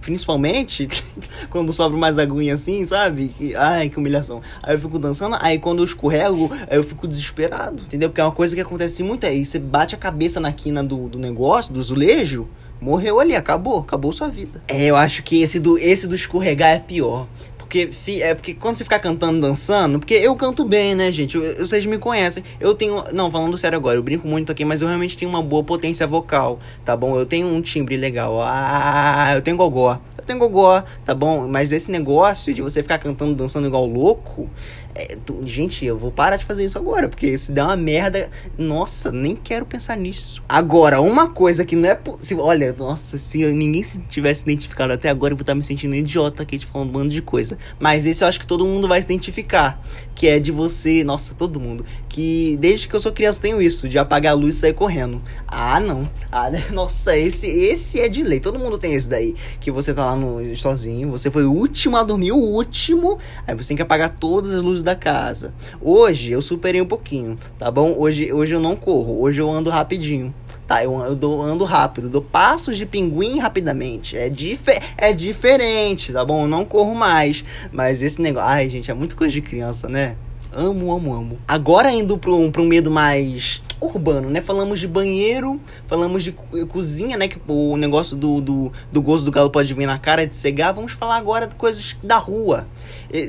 principalmente 0.00 0.88
quando 1.50 1.72
sobra 1.72 1.98
mais 1.98 2.18
aguinha 2.18 2.54
assim, 2.54 2.84
sabe? 2.86 3.34
Ai, 3.56 3.88
que 3.88 3.98
humilhação. 3.98 4.40
Aí 4.62 4.74
eu 4.74 4.78
fico 4.78 4.98
dançando, 4.98 5.36
aí 5.40 5.58
quando 5.58 5.80
eu 5.80 5.84
escorrego, 5.84 6.50
eu 6.70 6.84
fico 6.84 7.08
desesperado. 7.08 7.82
Entendeu? 7.82 8.08
Porque 8.08 8.20
é 8.20 8.24
uma 8.24 8.32
coisa 8.32 8.54
que 8.54 8.60
acontece 8.60 9.02
muito 9.02 9.26
aí. 9.26 9.44
Você 9.44 9.58
bate 9.58 9.94
a 9.94 9.98
cabeça 9.98 10.38
na 10.38 10.52
quina 10.52 10.84
do, 10.84 11.08
do 11.08 11.18
negócio, 11.18 11.74
do 11.74 11.80
azulejo. 11.80 12.48
Morreu 12.80 13.18
ali, 13.18 13.34
acabou, 13.34 13.78
acabou 13.78 14.12
sua 14.12 14.28
vida. 14.28 14.62
É, 14.68 14.84
eu 14.84 14.96
acho 14.96 15.22
que 15.22 15.40
esse 15.40 15.58
do, 15.58 15.78
esse 15.78 16.06
do 16.06 16.14
escorregar 16.14 16.70
é 16.70 16.78
pior. 16.78 17.26
Porque, 17.66 17.90
é 18.22 18.32
porque 18.32 18.54
quando 18.54 18.76
você 18.76 18.84
ficar 18.84 19.00
cantando, 19.00 19.40
dançando, 19.40 19.98
porque 19.98 20.14
eu 20.14 20.34
canto 20.36 20.64
bem, 20.64 20.94
né, 20.94 21.10
gente? 21.10 21.36
Eu, 21.36 21.66
vocês 21.66 21.84
me 21.84 21.98
conhecem. 21.98 22.44
Eu 22.60 22.74
tenho. 22.74 23.02
Não, 23.12 23.28
falando 23.28 23.58
sério 23.58 23.76
agora, 23.76 23.98
eu 23.98 24.02
brinco 24.04 24.26
muito 24.26 24.52
aqui, 24.52 24.64
mas 24.64 24.82
eu 24.82 24.88
realmente 24.88 25.16
tenho 25.16 25.28
uma 25.28 25.42
boa 25.42 25.64
potência 25.64 26.06
vocal, 26.06 26.60
tá 26.84 26.96
bom? 26.96 27.18
Eu 27.18 27.26
tenho 27.26 27.48
um 27.48 27.60
timbre 27.60 27.96
legal. 27.96 28.40
Ah, 28.40 29.32
eu 29.34 29.42
tenho 29.42 29.56
gogó. 29.56 29.98
Eu 30.16 30.24
tenho 30.24 30.38
gogó, 30.38 30.82
tá 31.04 31.12
bom? 31.12 31.48
Mas 31.48 31.72
esse 31.72 31.90
negócio 31.90 32.54
de 32.54 32.62
você 32.62 32.82
ficar 32.82 32.98
cantando, 32.98 33.34
dançando 33.34 33.66
igual 33.66 33.84
louco, 33.84 34.48
é, 34.98 35.16
tu, 35.26 35.46
gente, 35.46 35.84
eu 35.84 35.98
vou 35.98 36.10
parar 36.10 36.38
de 36.38 36.44
fazer 36.46 36.64
isso 36.64 36.78
agora, 36.78 37.06
porque 37.06 37.36
se 37.36 37.52
der 37.52 37.62
uma 37.62 37.76
merda, 37.76 38.30
nossa, 38.56 39.12
nem 39.12 39.36
quero 39.36 39.66
pensar 39.66 39.94
nisso. 39.94 40.42
Agora, 40.48 41.02
uma 41.02 41.28
coisa 41.28 41.66
que 41.66 41.76
não 41.76 41.86
é 41.86 41.94
possível. 41.94 42.44
Olha, 42.44 42.72
nossa, 42.72 43.18
se 43.18 43.44
ninguém 43.52 43.82
se 43.82 43.98
tivesse 44.08 44.42
identificado 44.44 44.94
até 44.94 45.10
agora, 45.10 45.34
eu 45.34 45.36
vou 45.36 45.42
estar 45.42 45.54
me 45.54 45.62
sentindo 45.62 45.94
idiota 45.94 46.42
aqui 46.42 46.56
de 46.56 46.64
falando 46.64 46.88
um 46.88 46.92
bando 46.92 47.10
de 47.10 47.20
coisa. 47.20 47.58
Mas 47.78 48.06
esse 48.06 48.24
eu 48.24 48.28
acho 48.28 48.40
que 48.40 48.46
todo 48.46 48.64
mundo 48.64 48.88
vai 48.88 49.02
se 49.02 49.06
identificar. 49.06 49.78
Que 50.14 50.28
é 50.28 50.38
de 50.38 50.50
você, 50.50 51.04
nossa, 51.04 51.34
todo 51.34 51.60
mundo. 51.60 51.84
Que 52.08 52.56
desde 52.58 52.88
que 52.88 52.96
eu 52.96 53.00
sou 53.00 53.12
criança 53.12 53.42
tenho 53.42 53.60
isso, 53.60 53.86
de 53.86 53.98
apagar 53.98 54.32
a 54.32 54.36
luz 54.36 54.54
e 54.54 54.60
sair 54.60 54.72
correndo. 54.72 55.20
Ah, 55.46 55.78
não. 55.78 56.08
Ah, 56.32 56.50
nossa, 56.72 57.14
esse, 57.18 57.46
esse 57.46 58.00
é 58.00 58.08
de 58.08 58.22
lei. 58.22 58.40
Todo 58.40 58.58
mundo 58.58 58.78
tem 58.78 58.94
esse 58.94 59.08
daí. 59.08 59.34
Que 59.60 59.70
você 59.70 59.92
tá 59.92 60.06
lá 60.06 60.16
no, 60.16 60.56
sozinho, 60.56 61.10
você 61.10 61.30
foi 61.30 61.44
o 61.44 61.52
último 61.52 61.98
a 61.98 62.02
dormir, 62.02 62.32
o 62.32 62.38
último. 62.38 63.18
Aí 63.46 63.54
você 63.54 63.68
tem 63.68 63.76
que 63.76 63.82
apagar 63.82 64.16
todas 64.18 64.52
as 64.52 64.62
luzes 64.62 64.85
da 64.86 64.96
casa. 64.96 65.52
Hoje 65.82 66.32
eu 66.32 66.40
superei 66.40 66.80
um 66.80 66.86
pouquinho, 66.86 67.36
tá 67.58 67.70
bom? 67.70 67.94
Hoje, 67.98 68.32
hoje 68.32 68.54
eu 68.54 68.60
não 68.60 68.74
corro, 68.74 69.20
hoje 69.20 69.42
eu 69.42 69.50
ando 69.50 69.68
rapidinho. 69.68 70.32
Tá, 70.66 70.82
eu, 70.82 70.98
eu 71.00 71.14
dou, 71.14 71.42
ando 71.42 71.64
rápido, 71.64 72.08
dou 72.08 72.22
passos 72.22 72.76
de 72.76 72.86
pinguim 72.86 73.38
rapidamente. 73.38 74.16
É, 74.16 74.28
dife 74.28 74.72
é 74.96 75.12
diferente, 75.12 76.12
tá 76.12 76.24
bom? 76.24 76.42
Eu 76.42 76.48
não 76.48 76.64
corro 76.64 76.94
mais. 76.94 77.44
Mas 77.70 78.02
esse 78.02 78.20
negócio. 78.20 78.48
Ai, 78.48 78.68
gente, 78.68 78.90
é 78.90 78.94
muito 78.94 79.16
coisa 79.16 79.32
de 79.32 79.42
criança, 79.42 79.88
né? 79.88 80.16
Amo, 80.58 80.90
amo, 80.90 81.14
amo. 81.14 81.38
Agora 81.46 81.90
indo 81.90 82.16
para 82.16 82.30
um, 82.30 82.50
um 82.50 82.64
medo 82.64 82.90
mais 82.90 83.60
urbano, 83.78 84.30
né? 84.30 84.40
Falamos 84.40 84.80
de 84.80 84.88
banheiro, 84.88 85.60
falamos 85.86 86.24
de 86.24 86.32
cozinha, 86.32 87.14
né? 87.18 87.28
Que 87.28 87.38
o 87.46 87.76
negócio 87.76 88.16
do, 88.16 88.40
do, 88.40 88.72
do 88.90 89.02
gosto 89.02 89.26
do 89.26 89.30
galo 89.30 89.50
pode 89.50 89.74
vir 89.74 89.84
na 89.84 89.98
cara 89.98 90.26
de 90.26 90.34
cegar. 90.34 90.72
Vamos 90.72 90.92
falar 90.92 91.18
agora 91.18 91.46
de 91.46 91.54
coisas 91.56 91.94
da 92.02 92.16
rua. 92.16 92.66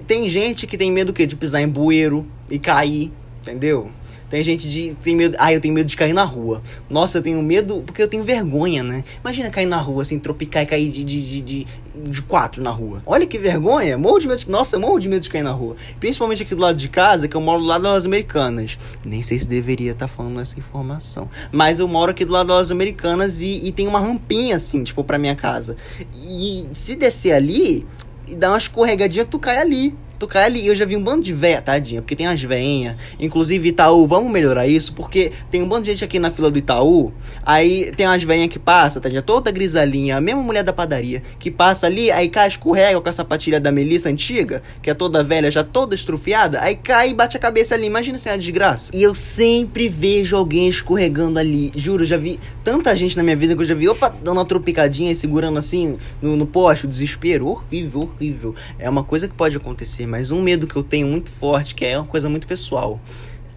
Tem 0.07 0.29
gente 0.29 0.65
que 0.65 0.77
tem 0.77 0.89
medo 0.89 1.11
que 1.11 1.25
de 1.25 1.35
pisar 1.35 1.61
em 1.61 1.67
bueiro 1.67 2.25
e 2.49 2.57
cair, 2.57 3.11
entendeu? 3.41 3.91
Tem 4.29 4.43
gente 4.43 4.69
de. 4.69 4.95
Tem 5.03 5.15
medo. 5.15 5.35
Ah, 5.39 5.53
eu 5.53 5.61
tenho 5.61 5.73
medo 5.73 5.87
de 5.87 5.95
cair 5.95 6.13
na 6.13 6.23
rua. 6.23 6.61
Nossa, 6.89 7.19
eu 7.19 7.21
tenho 7.21 7.41
medo. 7.41 7.81
Porque 7.85 8.01
eu 8.01 8.07
tenho 8.07 8.23
vergonha, 8.23 8.83
né? 8.83 9.03
Imagina 9.21 9.49
cair 9.49 9.65
na 9.65 9.77
rua, 9.77 10.01
assim, 10.01 10.19
tropicar 10.19 10.63
e 10.63 10.65
cair 10.65 10.91
de, 10.91 11.03
de, 11.03 11.21
de, 11.21 11.41
de, 11.41 11.67
de 12.09 12.21
quatro 12.23 12.61
na 12.61 12.69
rua. 12.69 13.01
Olha 13.05 13.25
que 13.25 13.37
vergonha. 13.37 13.97
Morro 13.97 14.19
de 14.19 14.27
medo 14.27 14.43
Nossa, 14.49 14.77
morro 14.77 14.99
de 14.99 15.07
medo 15.07 15.21
de 15.21 15.29
cair 15.29 15.43
na 15.43 15.51
rua. 15.51 15.77
Principalmente 15.99 16.43
aqui 16.43 16.53
do 16.53 16.61
lado 16.61 16.77
de 16.77 16.89
casa, 16.89 17.27
que 17.27 17.37
eu 17.37 17.41
moro 17.41 17.61
do 17.61 17.67
lado 17.67 17.83
das 17.83 18.05
americanas. 18.05 18.77
Nem 19.05 19.23
sei 19.23 19.39
se 19.39 19.47
deveria 19.47 19.91
estar 19.91 20.07
tá 20.07 20.13
falando 20.13 20.41
essa 20.41 20.59
informação. 20.59 21.29
Mas 21.51 21.79
eu 21.79 21.87
moro 21.87 22.11
aqui 22.11 22.25
do 22.25 22.33
lado 22.33 22.47
das 22.47 22.69
americanas 22.69 23.39
e, 23.39 23.65
e 23.65 23.71
tem 23.71 23.87
uma 23.87 23.99
rampinha, 23.99 24.57
assim, 24.57 24.83
tipo, 24.83 25.03
pra 25.03 25.17
minha 25.17 25.35
casa. 25.35 25.77
E 26.15 26.67
se 26.73 26.95
descer 26.95 27.31
ali 27.31 27.85
e 28.27 28.35
dar 28.35 28.49
uma 28.49 28.57
escorregadinha, 28.57 29.25
tu 29.25 29.39
cai 29.39 29.57
ali. 29.57 29.95
Tu 30.19 30.27
cai 30.27 30.45
ali, 30.45 30.65
eu 30.65 30.75
já 30.75 30.83
vi 30.83 30.97
um 30.97 31.03
bando 31.03 31.23
de 31.23 31.31
véia, 31.31 31.61
tadinha, 31.61 32.01
porque 32.01 32.15
tem 32.15 32.27
umas 32.27 32.41
veinhas. 32.41 32.95
Inclusive, 33.19 33.69
Itaú, 33.69 34.07
vamos 34.07 34.31
melhorar 34.31 34.65
isso, 34.65 34.93
porque 34.93 35.31
tem 35.51 35.61
um 35.61 35.67
bando 35.67 35.83
de 35.83 35.91
gente 35.91 36.03
aqui 36.03 36.17
na 36.17 36.31
fila 36.31 36.49
do 36.49 36.57
Itaú. 36.57 37.13
Aí 37.45 37.91
tem 37.95 38.07
umas 38.07 38.23
veinhas 38.23 38.49
que 38.49 38.57
passa, 38.57 38.99
tadinha, 38.99 39.21
toda 39.21 39.51
grisalinha, 39.51 40.17
a 40.17 40.21
mesma 40.21 40.41
mulher 40.41 40.63
da 40.63 40.73
padaria, 40.73 41.21
que 41.37 41.51
passa 41.51 41.85
ali, 41.85 42.09
aí 42.09 42.29
cai, 42.29 42.47
escorrega 42.47 42.99
com 42.99 43.09
a 43.09 43.11
sapatilha 43.11 43.59
da 43.59 43.71
Melissa 43.71 44.09
antiga, 44.09 44.63
que 44.81 44.89
é 44.89 44.93
toda 44.95 45.23
velha, 45.23 45.51
já 45.51 45.63
toda 45.63 45.93
estrufiada, 45.93 46.61
aí 46.61 46.75
cai 46.75 47.11
e 47.11 47.13
bate 47.13 47.37
a 47.37 47.39
cabeça 47.39 47.75
ali. 47.75 47.85
Imagina 47.85 48.17
se 48.17 48.27
é 48.27 48.31
uma 48.31 48.37
desgraça. 48.39 48.89
E 48.95 49.03
eu 49.03 49.13
sempre 49.13 49.87
vejo 49.87 50.35
alguém 50.35 50.67
escorregando 50.67 51.37
ali. 51.37 51.71
Juro, 51.75 52.03
já 52.03 52.17
vi 52.17 52.39
tanta 52.63 52.95
gente 52.95 53.15
na 53.15 53.21
minha 53.21 53.35
vida 53.35 53.55
que 53.55 53.61
eu 53.61 53.65
já 53.65 53.75
vi, 53.75 53.87
opa, 53.87 54.09
dando 54.09 54.37
uma 54.37 54.45
tropicadinha 54.45 55.11
e 55.11 55.15
segurando 55.15 55.59
assim 55.59 55.99
no, 56.19 56.35
no 56.35 56.47
poste, 56.47 56.85
o 56.85 56.89
desespero. 56.89 57.47
Horrível, 57.47 58.01
horrível. 58.01 58.55
É 58.79 58.89
uma 58.89 59.03
coisa 59.03 59.27
que 59.27 59.35
pode 59.35 59.55
acontecer, 59.55 60.06
mas 60.07 60.31
um 60.31 60.41
medo 60.41 60.65
que 60.65 60.75
eu 60.75 60.83
tenho 60.83 61.07
muito 61.07 61.31
forte, 61.31 61.75
que 61.75 61.85
é 61.85 61.97
uma 61.97 62.07
coisa 62.07 62.29
muito 62.29 62.47
pessoal. 62.47 62.99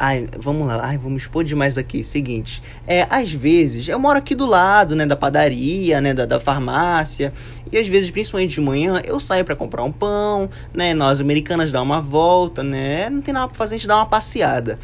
Ai, 0.02 0.28
vamos 0.38 0.66
lá, 0.66 0.80
ai, 0.82 0.96
vamos 0.96 1.22
expor 1.22 1.44
demais 1.44 1.76
aqui. 1.76 2.02
Seguinte, 2.02 2.62
é, 2.86 3.06
às 3.10 3.30
vezes, 3.30 3.86
eu 3.86 3.98
moro 3.98 4.18
aqui 4.18 4.34
do 4.34 4.46
lado, 4.46 4.96
né, 4.96 5.04
da 5.04 5.14
padaria, 5.14 6.00
né, 6.00 6.14
da, 6.14 6.24
da 6.24 6.40
farmácia, 6.40 7.34
e 7.70 7.76
às 7.76 7.86
vezes, 7.86 8.10
principalmente 8.10 8.54
de 8.54 8.62
manhã, 8.62 9.00
eu 9.04 9.20
saio 9.20 9.44
para 9.44 9.54
comprar 9.54 9.84
um 9.84 9.92
pão, 9.92 10.48
né, 10.72 10.94
nós 10.94 11.20
americanas 11.20 11.70
dá 11.70 11.82
uma 11.82 12.00
volta, 12.00 12.62
né, 12.62 13.10
não 13.10 13.20
tem 13.20 13.34
nada 13.34 13.48
pra 13.48 13.56
fazer, 13.56 13.74
a 13.74 13.78
gente 13.78 13.86
dá 13.86 13.96
uma 13.96 14.06
passeada. 14.06 14.78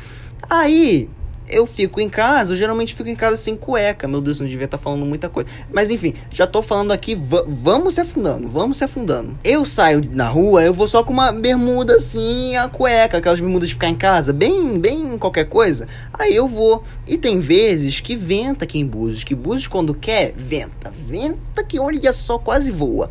Aí, 0.51 1.09
eu 1.49 1.67
fico 1.67 2.00
em 2.00 2.09
casa, 2.09 2.53
eu 2.53 2.57
geralmente 2.57 2.95
fico 2.95 3.09
em 3.09 3.17
casa 3.17 3.37
sem 3.37 3.57
cueca. 3.57 4.09
Meu 4.09 4.21
Deus, 4.21 4.41
não 4.41 4.47
devia 4.47 4.65
estar 4.65 4.79
tá 4.79 4.83
falando 4.83 5.05
muita 5.05 5.29
coisa. 5.29 5.49
Mas 5.73 5.91
enfim, 5.91 6.15
já 6.31 6.47
tô 6.47 6.62
falando 6.62 6.93
aqui, 6.93 7.15
vamos 7.47 7.95
se 7.95 8.00
afundando, 8.00 8.49
vamos 8.49 8.76
se 8.76 8.85
afundando. 8.85 9.38
Eu 9.45 9.65
saio 9.65 10.03
na 10.12 10.29
rua, 10.29 10.62
eu 10.62 10.75
vou 10.75 10.88
só 10.88 11.03
com 11.03 11.12
uma 11.12 11.33
bermuda 11.33 11.97
assim, 11.97 12.57
a 12.57 12.69
cueca, 12.69 13.19
aquelas 13.19 13.41
bermudas 13.41 13.69
de 13.69 13.75
ficar 13.75 13.88
em 13.88 13.95
casa, 13.95 14.33
bem, 14.33 14.79
bem 14.81 15.19
qualquer 15.19 15.45
coisa. 15.45 15.87
Aí 16.12 16.35
eu 16.35 16.47
vou. 16.47 16.83
E 17.07 17.17
tem 17.17 17.41
vezes 17.41 18.00
que 18.00 18.17
venta 18.17 18.65
aqui 18.65 18.79
em 18.79 18.87
Búzios, 18.87 19.25
que 19.25 19.35
Búzios 19.35 19.69
quando 19.69 19.95
quer, 19.95 20.33
venta. 20.37 20.93
Venta 21.07 21.62
que 21.62 21.79
olha 21.79 22.12
só, 22.12 22.38
quase 22.38 22.71
voa. 22.71 23.09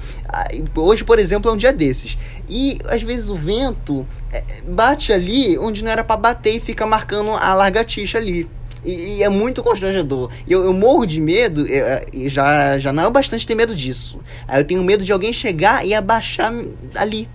Hoje, 0.75 1.03
por 1.03 1.19
exemplo, 1.19 1.49
é 1.49 1.53
um 1.53 1.57
dia 1.57 1.73
desses. 1.73 2.17
E 2.49 2.77
às 2.87 3.01
vezes 3.01 3.29
o 3.29 3.35
vento 3.35 4.05
é, 4.31 4.43
bate 4.67 5.13
ali 5.13 5.57
onde 5.57 5.83
não 5.83 5.91
era 5.91 6.03
para 6.03 6.17
bater 6.17 6.55
e 6.55 6.59
fica 6.59 6.85
marcando 6.85 7.31
a 7.31 7.53
largatixa 7.53 8.17
ali. 8.17 8.24
E, 8.29 9.17
e 9.17 9.23
é 9.23 9.29
muito 9.29 9.63
constrangedor. 9.63 10.29
Eu, 10.47 10.63
eu 10.63 10.73
morro 10.73 11.05
de 11.05 11.19
medo, 11.19 11.65
e 12.13 12.29
já, 12.29 12.77
já 12.77 12.93
não 12.93 13.07
é 13.07 13.09
bastante 13.09 13.45
ter 13.45 13.55
medo 13.55 13.75
disso. 13.75 14.19
Aí 14.47 14.61
eu 14.61 14.65
tenho 14.65 14.83
medo 14.83 15.03
de 15.03 15.11
alguém 15.11 15.33
chegar 15.33 15.85
e 15.85 15.93
abaixar 15.93 16.53
ali. 16.95 17.27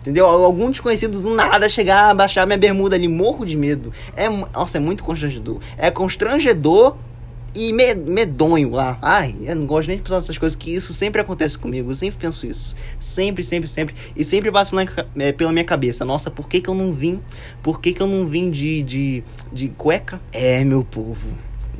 Entendeu? 0.00 0.26
Algum 0.26 0.70
desconhecido 0.70 1.20
do 1.20 1.34
nada 1.34 1.68
chegar, 1.68 2.10
abaixar 2.10 2.46
minha 2.46 2.58
bermuda 2.58 2.96
ali, 2.96 3.06
morro 3.08 3.44
de 3.44 3.56
medo. 3.56 3.92
É, 4.16 4.28
nossa, 4.28 4.78
é 4.78 4.80
muito 4.80 5.04
constrangedor. 5.04 5.60
É 5.76 5.90
constrangedor 5.90 6.96
e 7.54 7.72
medonho 7.72 8.70
lá. 8.70 8.98
Ai, 9.00 9.34
eu 9.42 9.56
não 9.56 9.66
gosto 9.66 9.88
nem 9.88 9.96
de 9.96 10.02
pensar 10.02 10.16
nessas 10.16 10.38
coisas, 10.38 10.56
que 10.56 10.72
isso 10.72 10.92
sempre 10.92 11.20
acontece 11.20 11.58
comigo. 11.58 11.90
Eu 11.90 11.94
sempre 11.94 12.18
penso 12.20 12.46
isso. 12.46 12.76
Sempre, 13.00 13.42
sempre, 13.42 13.68
sempre. 13.68 13.94
E 14.14 14.24
sempre 14.24 14.52
passa 14.52 14.70
pela, 14.70 15.08
é, 15.16 15.32
pela 15.32 15.52
minha 15.52 15.64
cabeça. 15.64 16.04
Nossa, 16.04 16.30
por 16.30 16.48
que, 16.48 16.60
que 16.60 16.68
eu 16.68 16.74
não 16.74 16.92
vim? 16.92 17.20
Por 17.62 17.80
que, 17.80 17.92
que 17.92 18.00
eu 18.00 18.06
não 18.06 18.26
vim 18.26 18.50
de, 18.50 18.82
de, 18.82 19.24
de 19.52 19.68
cueca? 19.68 20.20
É, 20.32 20.62
meu 20.64 20.84
povo. 20.84 21.28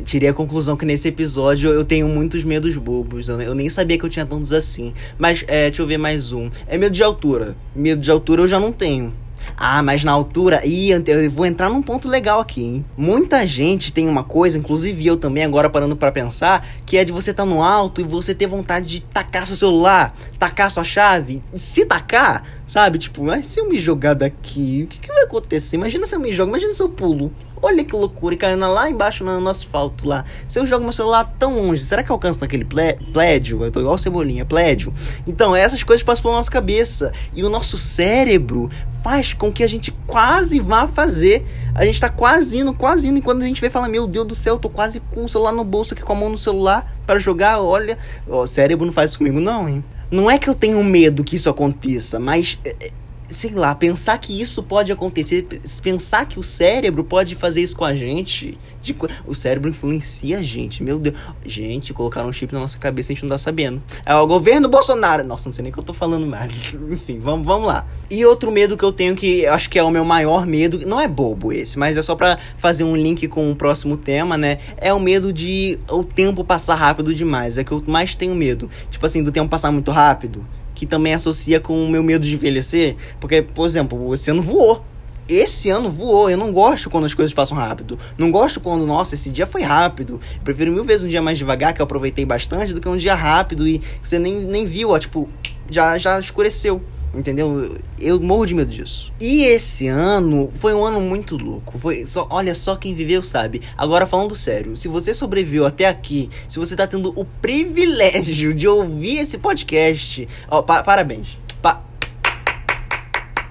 Tirei 0.04 0.28
a 0.28 0.34
conclusão 0.34 0.76
que 0.76 0.86
nesse 0.86 1.08
episódio 1.08 1.70
eu 1.70 1.84
tenho 1.84 2.06
muitos 2.08 2.44
medos 2.44 2.76
bobos. 2.76 3.28
Eu 3.28 3.54
nem 3.54 3.68
sabia 3.68 3.98
que 3.98 4.04
eu 4.04 4.10
tinha 4.10 4.24
tantos 4.24 4.52
assim. 4.52 4.94
Mas, 5.18 5.44
é, 5.48 5.68
deixa 5.68 5.82
eu 5.82 5.86
ver 5.86 5.98
mais 5.98 6.32
um. 6.32 6.50
É 6.66 6.78
medo 6.78 6.92
de 6.92 7.02
altura. 7.02 7.56
Medo 7.74 8.00
de 8.00 8.10
altura 8.10 8.42
eu 8.42 8.48
já 8.48 8.60
não 8.60 8.72
tenho. 8.72 9.12
Ah, 9.56 9.82
mas 9.82 10.04
na 10.04 10.12
altura. 10.12 10.64
Ih, 10.64 10.90
eu 10.90 11.30
vou 11.30 11.46
entrar 11.46 11.68
num 11.68 11.82
ponto 11.82 12.08
legal 12.08 12.40
aqui, 12.40 12.62
hein? 12.62 12.84
Muita 12.96 13.46
gente 13.46 13.92
tem 13.92 14.08
uma 14.08 14.24
coisa, 14.24 14.58
inclusive 14.58 15.06
eu 15.06 15.16
também, 15.16 15.44
agora 15.44 15.70
parando 15.70 15.96
para 15.96 16.12
pensar, 16.12 16.66
que 16.86 16.96
é 16.96 17.04
de 17.04 17.12
você 17.12 17.30
estar 17.30 17.44
tá 17.44 17.48
no 17.48 17.62
alto 17.62 18.00
e 18.00 18.04
você 18.04 18.34
ter 18.34 18.46
vontade 18.46 18.86
de 18.86 19.00
tacar 19.00 19.46
seu 19.46 19.56
celular, 19.56 20.14
tacar 20.38 20.70
sua 20.70 20.84
chave. 20.84 21.42
Se 21.54 21.86
tacar, 21.86 22.44
sabe? 22.68 22.98
Tipo, 22.98 23.24
mas 23.24 23.46
se 23.46 23.58
eu 23.58 23.68
me 23.68 23.78
jogar 23.80 24.14
daqui, 24.14 24.82
o 24.84 24.86
que, 24.86 25.00
que 25.00 25.08
vai 25.08 25.24
acontecer? 25.24 25.76
Imagina 25.76 26.04
se 26.04 26.14
eu 26.14 26.20
me 26.20 26.30
jogo, 26.30 26.50
imagina 26.50 26.72
se 26.74 26.82
eu 26.82 26.88
pulo. 26.90 27.32
Olha 27.60 27.82
que 27.82 27.92
loucura, 27.92 28.34
e 28.34 28.38
caindo 28.38 28.60
lá 28.70 28.88
embaixo 28.88 29.24
no, 29.24 29.40
no, 29.40 29.48
asfalto 29.48 30.06
lá. 30.06 30.24
Se 30.48 30.60
eu 30.60 30.66
jogo 30.66 30.84
meu 30.84 30.92
celular 30.92 31.34
tão 31.38 31.56
longe, 31.56 31.82
será 31.82 32.04
que 32.04 32.10
eu 32.10 32.14
alcanço 32.14 32.40
naquele 32.40 32.64
plédio? 32.64 33.64
Eu 33.64 33.72
tô 33.72 33.80
igual 33.80 33.98
cebolinha, 33.98 34.44
plédio. 34.44 34.92
Então, 35.26 35.56
essas 35.56 35.82
coisas 35.82 36.04
passam 36.04 36.22
pela 36.22 36.36
nossa 36.36 36.50
cabeça. 36.50 37.10
E 37.34 37.42
o 37.42 37.48
nosso 37.48 37.76
cérebro 37.78 38.70
faz 39.02 39.32
com 39.32 39.50
que 39.50 39.64
a 39.64 39.66
gente 39.66 39.90
quase 40.06 40.60
vá 40.60 40.86
fazer. 40.86 41.44
A 41.74 41.84
gente 41.84 42.00
tá 42.00 42.10
quase 42.10 42.58
indo, 42.58 42.72
quase 42.74 43.08
indo. 43.08 43.18
E 43.18 43.22
quando 43.22 43.42
a 43.42 43.46
gente 43.46 43.60
vê, 43.60 43.70
fala: 43.70 43.88
Meu 43.88 44.06
Deus 44.06 44.26
do 44.26 44.34
céu, 44.36 44.54
eu 44.54 44.58
tô 44.60 44.68
quase 44.68 45.00
com 45.00 45.24
o 45.24 45.28
celular 45.28 45.52
no 45.52 45.64
bolso 45.64 45.94
aqui, 45.94 46.02
com 46.02 46.12
a 46.12 46.16
mão 46.16 46.28
no 46.28 46.38
celular 46.38 46.94
para 47.06 47.18
jogar. 47.18 47.60
Olha, 47.60 47.98
o 48.26 48.46
cérebro 48.46 48.86
não 48.86 48.92
faz 48.92 49.10
isso 49.10 49.18
comigo, 49.18 49.40
não, 49.40 49.68
hein? 49.68 49.84
Não 50.10 50.30
é 50.30 50.38
que 50.38 50.48
eu 50.48 50.54
tenho 50.54 50.82
medo 50.82 51.22
que 51.22 51.36
isso 51.36 51.50
aconteça, 51.50 52.18
mas 52.18 52.58
é, 52.64 52.74
é, 52.80 52.90
sei 53.28 53.50
lá, 53.50 53.74
pensar 53.74 54.16
que 54.18 54.40
isso 54.40 54.62
pode 54.62 54.90
acontecer, 54.90 55.46
pensar 55.82 56.26
que 56.26 56.38
o 56.38 56.42
cérebro 56.42 57.04
pode 57.04 57.34
fazer 57.34 57.60
isso 57.60 57.76
com 57.76 57.84
a 57.84 57.94
gente, 57.94 58.58
de, 58.80 58.96
o 59.26 59.34
cérebro 59.34 59.68
influencia 59.68 60.38
a 60.38 60.42
gente, 60.42 60.82
meu 60.82 60.98
Deus. 60.98 61.16
Gente, 61.44 61.92
colocaram 61.92 62.28
um 62.28 62.32
chip 62.32 62.52
na 62.52 62.60
nossa 62.60 62.78
cabeça 62.78 63.10
e 63.10 63.12
a 63.12 63.14
gente 63.14 63.22
não 63.24 63.30
tá 63.30 63.38
sabendo. 63.38 63.82
É 64.04 64.14
o 64.14 64.26
governo 64.26 64.68
Bolsonaro. 64.68 65.24
Nossa, 65.24 65.48
não 65.48 65.54
sei 65.54 65.62
nem 65.62 65.70
o 65.70 65.72
que 65.72 65.80
eu 65.80 65.84
tô 65.84 65.92
falando 65.92 66.26
mais. 66.26 66.52
Enfim, 66.90 67.18
vamos, 67.18 67.46
vamos 67.46 67.66
lá. 67.66 67.86
E 68.10 68.24
outro 68.24 68.50
medo 68.50 68.76
que 68.76 68.84
eu 68.84 68.92
tenho, 68.92 69.14
que 69.14 69.46
acho 69.46 69.68
que 69.68 69.78
é 69.78 69.82
o 69.82 69.90
meu 69.90 70.04
maior 70.04 70.46
medo, 70.46 70.86
não 70.86 71.00
é 71.00 71.06
bobo 71.06 71.52
esse, 71.52 71.78
mas 71.78 71.96
é 71.96 72.02
só 72.02 72.14
para 72.14 72.38
fazer 72.56 72.84
um 72.84 72.96
link 72.96 73.28
com 73.28 73.50
o 73.50 73.56
próximo 73.56 73.96
tema, 73.96 74.38
né? 74.38 74.58
É 74.76 74.92
o 74.94 75.00
medo 75.00 75.32
de 75.32 75.78
o 75.90 76.02
tempo 76.02 76.42
passar 76.44 76.76
rápido 76.76 77.14
demais. 77.14 77.58
É 77.58 77.64
que 77.64 77.72
eu 77.72 77.82
mais 77.86 78.14
tenho 78.14 78.34
medo. 78.34 78.70
Tipo 78.90 79.04
assim, 79.04 79.22
do 79.22 79.32
tempo 79.32 79.48
passar 79.48 79.70
muito 79.70 79.90
rápido 79.90 80.46
que 80.78 80.86
também 80.86 81.12
associa 81.12 81.58
com 81.58 81.84
o 81.84 81.90
meu 81.90 82.04
medo 82.04 82.24
de 82.24 82.32
envelhecer. 82.32 82.94
Porque, 83.18 83.42
por 83.42 83.66
exemplo, 83.66 84.14
esse 84.14 84.30
ano 84.30 84.40
voou. 84.40 84.84
Esse 85.28 85.70
ano 85.70 85.90
voou. 85.90 86.30
Eu 86.30 86.36
não 86.38 86.52
gosto 86.52 86.88
quando 86.88 87.04
as 87.04 87.14
coisas 87.14 87.34
passam 87.34 87.58
rápido. 87.58 87.98
Não 88.16 88.30
gosto 88.30 88.60
quando, 88.60 88.86
nossa, 88.86 89.16
esse 89.16 89.28
dia 89.28 89.44
foi 89.44 89.62
rápido. 89.62 90.20
Eu 90.36 90.42
prefiro 90.44 90.70
mil 90.70 90.84
vezes 90.84 91.04
um 91.04 91.08
dia 91.08 91.20
mais 91.20 91.36
devagar, 91.36 91.74
que 91.74 91.82
eu 91.82 91.84
aproveitei 91.84 92.24
bastante, 92.24 92.72
do 92.72 92.80
que 92.80 92.88
um 92.88 92.96
dia 92.96 93.16
rápido 93.16 93.66
e 93.66 93.82
você 94.00 94.20
nem, 94.20 94.36
nem 94.36 94.66
viu, 94.66 94.90
ó, 94.90 94.98
tipo, 95.00 95.28
já, 95.68 95.98
já 95.98 96.20
escureceu. 96.20 96.80
Entendeu? 97.14 97.74
Eu 97.98 98.20
morro 98.20 98.46
de 98.46 98.54
medo 98.54 98.70
disso. 98.70 99.12
E 99.20 99.44
esse 99.44 99.88
ano 99.88 100.50
foi 100.52 100.74
um 100.74 100.84
ano 100.84 101.00
muito 101.00 101.36
louco. 101.36 101.78
Foi 101.78 102.04
só, 102.06 102.26
olha 102.30 102.54
só 102.54 102.76
quem 102.76 102.94
viveu 102.94 103.22
sabe. 103.22 103.62
Agora 103.76 104.06
falando 104.06 104.36
sério, 104.36 104.76
se 104.76 104.88
você 104.88 105.14
sobreviveu 105.14 105.64
até 105.64 105.86
aqui, 105.86 106.28
se 106.48 106.58
você 106.58 106.76
tá 106.76 106.86
tendo 106.86 107.12
o 107.18 107.24
privilégio 107.24 108.52
de 108.52 108.68
ouvir 108.68 109.18
esse 109.18 109.38
podcast, 109.38 110.28
ó, 110.48 110.60
pa 110.62 110.82
parabéns. 110.82 111.38
Pa 111.62 111.82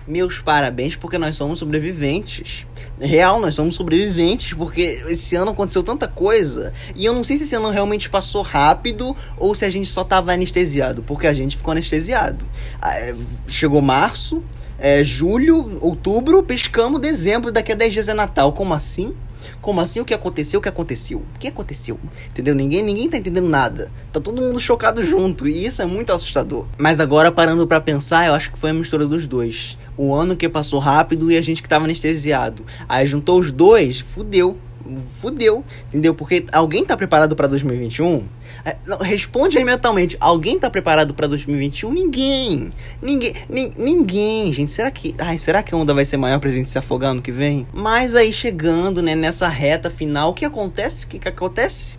Meus 0.08 0.40
parabéns 0.40 0.96
porque 0.96 1.18
nós 1.18 1.36
somos 1.36 1.60
sobreviventes. 1.60 2.66
Real, 3.00 3.40
nós 3.40 3.54
somos 3.54 3.76
sobreviventes, 3.76 4.54
porque 4.54 4.82
esse 4.82 5.36
ano 5.36 5.52
aconteceu 5.52 5.84
tanta 5.84 6.08
coisa. 6.08 6.74
E 6.96 7.06
eu 7.06 7.14
não 7.14 7.24
sei 7.24 7.38
se 7.38 7.44
esse 7.44 7.56
ano 7.56 7.70
realmente 7.70 8.10
passou 8.10 8.42
rápido 8.42 9.16
ou 9.38 9.54
se 9.54 9.66
a 9.66 9.70
gente 9.70 9.90
só 9.90 10.04
tava 10.04 10.34
anestesiado, 10.34 11.04
porque 11.04 11.28
a 11.28 11.34
gente 11.34 11.56
ficou 11.56 11.74
anestesiado. 11.74 12.44
Ah, 12.82 12.96
é, 12.96 13.16
chegou 13.48 13.82
março, 13.82 14.44
é, 14.80 15.04
julho, 15.04 15.78
outubro, 15.80 16.42
pescamos 16.42 17.00
dezembro, 17.00 17.52
daqui 17.52 17.72
a 17.72 17.76
10 17.76 17.94
dias 17.94 18.10
é 18.10 18.14
Natal. 18.16 18.52
Como 18.54 18.74
assim? 18.74 19.14
Como 19.62 19.82
assim? 19.82 20.00
O 20.00 20.06
que 20.06 20.14
aconteceu? 20.14 20.60
O 20.60 20.64
que 20.64 20.70
aconteceu? 20.70 21.20
O 21.20 21.40
que 21.40 21.48
aconteceu? 21.48 22.00
Entendeu? 22.30 22.56
Ninguém, 22.56 22.84
ninguém 22.84 23.10
tá 23.10 23.18
entendendo 23.18 23.50
nada. 23.50 23.92
Tá 24.12 24.20
todo 24.20 24.42
mundo 24.42 24.60
chocado 24.60 25.04
junto 25.04 25.48
e 25.48 25.66
isso 25.66 25.82
é 25.82 25.86
muito 25.86 26.12
assustador. 26.14 26.66
Mas 26.78 27.00
agora 27.00 27.32
parando 27.32 27.68
para 27.68 27.82
pensar, 27.82 28.28
eu 28.28 28.34
acho 28.34 28.52
que 28.52 28.60
foi 28.60 28.70
a 28.70 28.74
mistura 28.74 29.06
dos 29.06 29.28
dois 29.28 29.78
o 29.98 30.14
ano 30.14 30.36
que 30.36 30.48
passou 30.48 30.80
rápido 30.80 31.32
e 31.32 31.38
a 31.38 31.42
gente 31.42 31.64
que 31.64 31.68
tava 31.68 31.86
anestesiado. 31.86 32.64
Aí 32.88 33.06
juntou 33.08 33.40
os 33.40 33.52
dois, 33.52 34.00
fudeu. 34.00 34.58
Fudeu, 35.02 35.64
entendeu? 35.88 36.14
Porque 36.14 36.46
alguém 36.52 36.86
tá 36.86 36.96
preparado 36.96 37.36
para 37.36 37.48
2021? 37.48 38.28
É, 38.66 38.76
não, 38.86 38.98
responde 38.98 39.58
aí 39.58 39.64
mentalmente. 39.64 40.18
Alguém 40.20 40.60
tá 40.60 40.70
preparado 40.70 41.14
para 41.14 41.28
2021? 41.28 41.92
Ninguém. 41.92 42.72
Ninguém. 43.02 43.34
Ni, 43.50 43.72
ninguém, 43.78 44.52
gente. 44.54 44.72
Será 44.72 44.92
que. 44.92 45.16
Ai, 45.18 45.38
será 45.38 45.64
que 45.64 45.74
a 45.74 45.78
onda 45.78 45.94
vai 45.94 46.06
ser 46.06 46.18
maior 46.18 46.40
pra 46.40 46.50
gente 46.50 46.70
se 46.70 46.78
afogar 46.78 47.14
no 47.14 47.22
que 47.22 47.32
vem? 47.32 47.68
Mas 47.74 48.16
aí 48.16 48.34
chegando, 48.34 49.02
né, 49.02 49.16
nessa 49.16 49.48
reta 49.48 49.90
final, 49.90 50.32
o 50.32 50.34
que 50.34 50.46
acontece? 50.46 51.06
O 51.06 51.08
que, 51.08 51.20
que 51.20 51.28
acontece? 51.28 51.98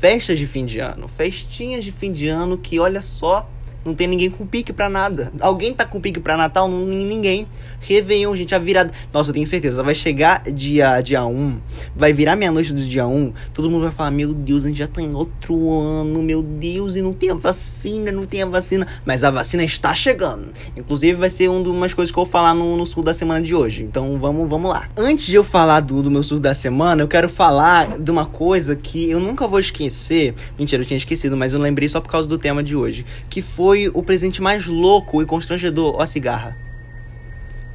Festas 0.00 0.38
de 0.38 0.46
fim 0.46 0.64
de 0.64 0.78
ano. 0.78 1.06
Festinhas 1.08 1.84
de 1.84 1.92
fim 1.92 2.10
de 2.10 2.28
ano 2.28 2.56
que, 2.56 2.78
olha 2.80 3.02
só, 3.02 3.48
Não 3.84 3.94
tem 3.94 4.06
ninguém 4.06 4.30
com 4.30 4.46
pique 4.46 4.72
pra 4.72 4.88
nada. 4.88 5.32
Alguém 5.40 5.72
tá 5.72 5.84
com 5.84 6.00
pique 6.00 6.20
pra 6.20 6.36
Natal? 6.36 6.68
Não, 6.68 6.84
ninguém. 6.86 7.46
Réveillon, 7.80 8.36
gente, 8.36 8.54
a 8.54 8.58
virada. 8.58 8.92
Nossa, 9.12 9.30
eu 9.30 9.34
tenho 9.34 9.46
certeza. 9.46 9.82
Vai 9.82 9.94
chegar 9.94 10.42
dia, 10.42 11.00
dia 11.00 11.24
1, 11.24 11.58
vai 11.96 12.12
virar 12.12 12.36
meia-noite 12.36 12.74
do 12.74 12.80
dia 12.80 13.06
1. 13.06 13.32
Todo 13.54 13.70
mundo 13.70 13.82
vai 13.82 13.90
falar: 13.90 14.10
Meu 14.10 14.34
Deus, 14.34 14.64
a 14.64 14.68
gente 14.68 14.78
já 14.78 14.86
tá 14.86 15.00
em 15.00 15.14
outro 15.14 15.80
ano, 15.80 16.22
meu 16.22 16.42
Deus, 16.42 16.94
e 16.96 17.02
não 17.02 17.14
tem 17.14 17.30
a 17.30 17.34
vacina, 17.34 18.12
não 18.12 18.26
tem 18.26 18.42
a 18.42 18.46
vacina. 18.46 18.86
Mas 19.04 19.24
a 19.24 19.30
vacina 19.30 19.64
está 19.64 19.94
chegando. 19.94 20.50
Inclusive, 20.76 21.14
vai 21.14 21.30
ser 21.30 21.48
uma 21.48 21.80
das 21.80 21.94
coisas 21.94 22.12
que 22.12 22.18
eu 22.18 22.24
vou 22.24 22.30
falar 22.30 22.54
no, 22.54 22.76
no 22.76 22.86
sul 22.86 23.02
da 23.02 23.14
semana 23.14 23.40
de 23.40 23.54
hoje. 23.54 23.82
Então 23.82 24.18
vamos, 24.18 24.48
vamos 24.48 24.70
lá. 24.70 24.88
Antes 24.96 25.26
de 25.26 25.36
eu 25.36 25.44
falar 25.44 25.80
do, 25.80 26.02
do 26.02 26.10
meu 26.10 26.22
sul 26.22 26.38
da 26.38 26.52
semana, 26.52 27.02
eu 27.02 27.08
quero 27.08 27.30
falar 27.30 27.98
de 27.98 28.10
uma 28.10 28.26
coisa 28.26 28.76
que 28.76 29.08
eu 29.08 29.18
nunca 29.18 29.48
vou 29.48 29.58
esquecer. 29.58 30.34
Mentira, 30.58 30.82
eu 30.82 30.86
tinha 30.86 30.98
esquecido, 30.98 31.34
mas 31.34 31.54
eu 31.54 31.60
lembrei 31.60 31.88
só 31.88 31.98
por 31.98 32.10
causa 32.10 32.28
do 32.28 32.36
tema 32.36 32.62
de 32.62 32.76
hoje. 32.76 33.06
Que 33.30 33.40
foi 33.40 33.69
o 33.94 34.02
presente 34.02 34.42
mais 34.42 34.66
louco 34.66 35.22
e 35.22 35.26
constrangedor. 35.26 35.96
Ó, 35.98 36.06
cigarra 36.06 36.56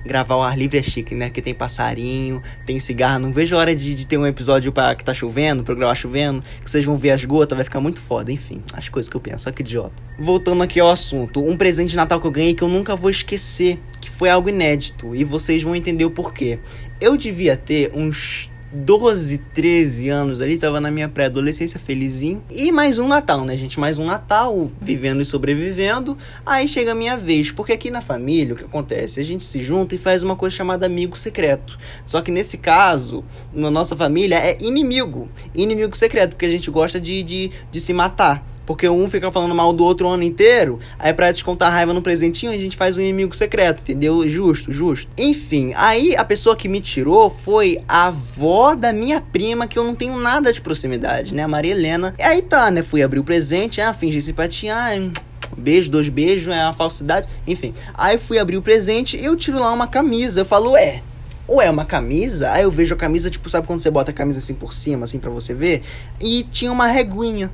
gravar 0.05 0.35
ao 0.35 0.43
ar 0.43 0.57
livre 0.57 0.77
é 0.77 0.83
chique, 0.83 1.15
né? 1.15 1.29
Que 1.29 1.41
tem 1.41 1.53
passarinho, 1.53 2.41
tem 2.65 2.79
cigarro. 2.79 3.19
Não 3.19 3.31
vejo 3.31 3.55
a 3.55 3.59
hora 3.59 3.75
de, 3.75 3.95
de 3.95 4.05
ter 4.05 4.17
um 4.17 4.27
episódio 4.27 4.71
para 4.71 4.95
que 4.95 5.03
tá 5.03 5.13
chovendo, 5.13 5.63
pra 5.63 5.73
gravar 5.73 5.95
chovendo, 5.95 6.43
que 6.63 6.69
vocês 6.69 6.85
vão 6.85 6.97
ver 6.97 7.11
as 7.11 7.25
gotas, 7.25 7.57
vai 7.57 7.65
ficar 7.65 7.81
muito 7.81 7.99
foda. 7.99 8.31
Enfim, 8.31 8.61
as 8.73 8.87
coisas 8.87 9.09
que 9.09 9.17
eu 9.17 9.21
penso, 9.21 9.45
só 9.45 9.51
que 9.51 9.61
idiota. 9.61 10.03
Voltando 10.17 10.61
aqui 10.61 10.79
ao 10.79 10.89
assunto, 10.89 11.43
um 11.43 11.57
presente 11.57 11.89
de 11.89 11.95
Natal 11.95 12.21
que 12.21 12.27
eu 12.27 12.31
ganhei 12.31 12.53
que 12.53 12.63
eu 12.63 12.69
nunca 12.69 12.95
vou 12.95 13.09
esquecer, 13.09 13.79
que 13.99 14.09
foi 14.09 14.29
algo 14.29 14.47
inédito, 14.47 15.15
e 15.15 15.23
vocês 15.23 15.63
vão 15.63 15.75
entender 15.75 16.05
o 16.05 16.11
porquê. 16.11 16.59
Eu 17.01 17.17
devia 17.17 17.57
ter 17.57 17.91
uns 17.93 18.49
12, 18.75 19.37
13 19.53 20.09
anos 20.09 20.41
ali, 20.41 20.57
tava 20.57 20.81
na 20.81 20.91
minha 20.91 21.07
pré-adolescência 21.07 21.79
felizinho. 21.79 22.43
E 22.51 22.71
mais 22.73 22.99
um 22.99 23.07
Natal, 23.07 23.45
né, 23.45 23.55
gente? 23.55 23.79
Mais 23.79 23.97
um 23.97 24.05
Natal, 24.05 24.69
vivendo 24.81 25.21
e 25.21 25.25
sobrevivendo. 25.25 26.17
Aí 26.45 26.67
chega 26.67 26.91
a 26.91 26.95
minha 26.95 27.15
vez, 27.15 27.51
porque 27.51 27.71
aqui 27.71 27.89
na 27.89 28.01
família 28.01 28.53
o 28.53 28.57
que 28.57 28.65
acontece? 28.65 29.21
A 29.21 29.23
gente 29.23 29.45
se 29.45 29.61
junta 29.61 29.95
e 29.95 29.97
faz 29.97 30.23
uma 30.23 30.35
coisa 30.35 30.53
chamada 30.53 30.85
amigo 30.85 31.17
secreto. 31.17 31.77
Só 32.05 32.21
que 32.21 32.31
nesse 32.31 32.57
caso, 32.57 33.23
na 33.53 33.71
nossa 33.71 33.95
família, 33.95 34.35
é 34.35 34.57
inimigo. 34.59 35.29
Inimigo 35.55 35.95
secreto, 35.95 36.31
porque 36.31 36.45
a 36.45 36.51
gente 36.51 36.69
gosta 36.69 36.99
de, 36.99 37.23
de, 37.23 37.51
de 37.71 37.79
se 37.79 37.93
matar. 37.93 38.54
Porque 38.65 38.87
um 38.89 39.09
fica 39.09 39.31
falando 39.31 39.53
mal 39.53 39.71
do 39.71 39.83
outro 39.83 40.07
o 40.07 40.11
ano 40.11 40.23
inteiro. 40.23 40.79
Aí 40.97 41.13
pra 41.13 41.31
descontar 41.31 41.71
raiva 41.71 41.93
no 41.93 42.01
presentinho, 42.01 42.51
a 42.51 42.57
gente 42.57 42.75
faz 42.75 42.97
um 42.97 43.01
inimigo 43.01 43.35
secreto, 43.35 43.81
entendeu? 43.81 44.27
Justo, 44.27 44.71
justo. 44.71 45.11
Enfim, 45.17 45.73
aí 45.75 46.15
a 46.15 46.23
pessoa 46.25 46.55
que 46.55 46.67
me 46.67 46.81
tirou 46.81 47.29
foi 47.29 47.79
a 47.87 48.07
avó 48.07 48.75
da 48.75 48.91
minha 48.91 49.21
prima, 49.21 49.67
que 49.67 49.77
eu 49.77 49.83
não 49.83 49.95
tenho 49.95 50.17
nada 50.17 50.51
de 50.51 50.61
proximidade, 50.61 51.33
né? 51.33 51.43
A 51.43 51.47
Maria 51.47 51.71
Helena. 51.71 52.13
E 52.17 52.23
aí 52.23 52.41
tá, 52.41 52.71
né? 52.71 52.81
Fui 52.81 53.03
abrir 53.03 53.19
o 53.19 53.23
presente, 53.23 53.81
ah, 53.81 53.93
fingi 53.93 54.21
simpatia, 54.21 54.75
ah, 54.75 55.11
beijo, 55.57 55.89
dois 55.89 56.09
beijos, 56.09 56.51
é 56.53 56.63
uma 56.63 56.73
falsidade. 56.73 57.27
Enfim, 57.45 57.73
aí 57.93 58.17
fui 58.17 58.39
abrir 58.39 58.57
o 58.57 58.61
presente 58.61 59.17
e 59.17 59.25
eu 59.25 59.35
tiro 59.35 59.59
lá 59.59 59.71
uma 59.71 59.87
camisa. 59.87 60.41
Eu 60.41 60.45
falo, 60.45 60.75
é. 60.75 61.01
Ou 61.47 61.61
é 61.61 61.69
uma 61.69 61.85
camisa, 61.85 62.51
aí 62.51 62.63
eu 62.63 62.71
vejo 62.71 62.95
a 62.95 62.97
camisa, 62.97 63.29
tipo, 63.29 63.47
sabe 63.51 63.67
quando 63.67 63.79
você 63.79 63.91
bota 63.91 64.09
a 64.09 64.13
camisa 64.13 64.39
assim 64.39 64.55
por 64.55 64.73
cima, 64.73 65.05
assim, 65.05 65.19
para 65.19 65.29
você 65.29 65.53
ver? 65.53 65.83
E 66.19 66.43
tinha 66.51 66.71
uma 66.71 66.87
reguinha. 66.87 67.51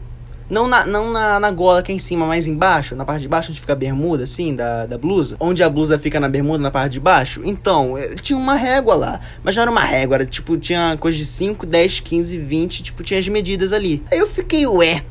Não 0.52 0.68
na, 0.68 0.86
não 0.86 1.14
na, 1.14 1.40
na 1.40 1.50
gola 1.50 1.80
aqui 1.80 1.94
em 1.94 1.98
cima, 1.98 2.26
mas 2.26 2.46
embaixo, 2.46 2.94
na 2.94 3.06
parte 3.06 3.22
de 3.22 3.30
baixo 3.30 3.52
onde 3.52 3.62
fica 3.62 3.72
a 3.72 3.76
bermuda, 3.76 4.26
assim, 4.26 4.54
da, 4.54 4.86
da 4.86 4.98
blusa. 4.98 5.38
Onde 5.40 5.64
a 5.64 5.70
blusa 5.70 5.98
fica 5.98 6.20
na 6.20 6.28
bermuda, 6.28 6.62
na 6.62 6.70
parte 6.70 6.92
de 6.92 7.00
baixo. 7.00 7.40
Então, 7.46 7.98
eh, 7.98 8.16
tinha 8.16 8.38
uma 8.38 8.56
régua 8.56 8.94
lá. 8.96 9.22
Mas 9.46 9.56
não 9.56 9.62
era 9.62 9.72
uma 9.72 9.86
régua, 9.86 10.16
era 10.16 10.26
tipo, 10.26 10.58
tinha 10.58 10.98
coisa 11.00 11.18
de 11.18 11.24
5, 11.24 11.66
10, 11.66 12.02
15, 12.02 12.38
20, 12.38 12.84
tipo, 12.84 13.02
tinha 13.02 13.18
as 13.18 13.30
medidas 13.30 13.72
ali. 13.72 14.04
Aí 14.12 14.20
eu 14.20 14.28
fiquei, 14.28 14.68
ué. 14.68 15.06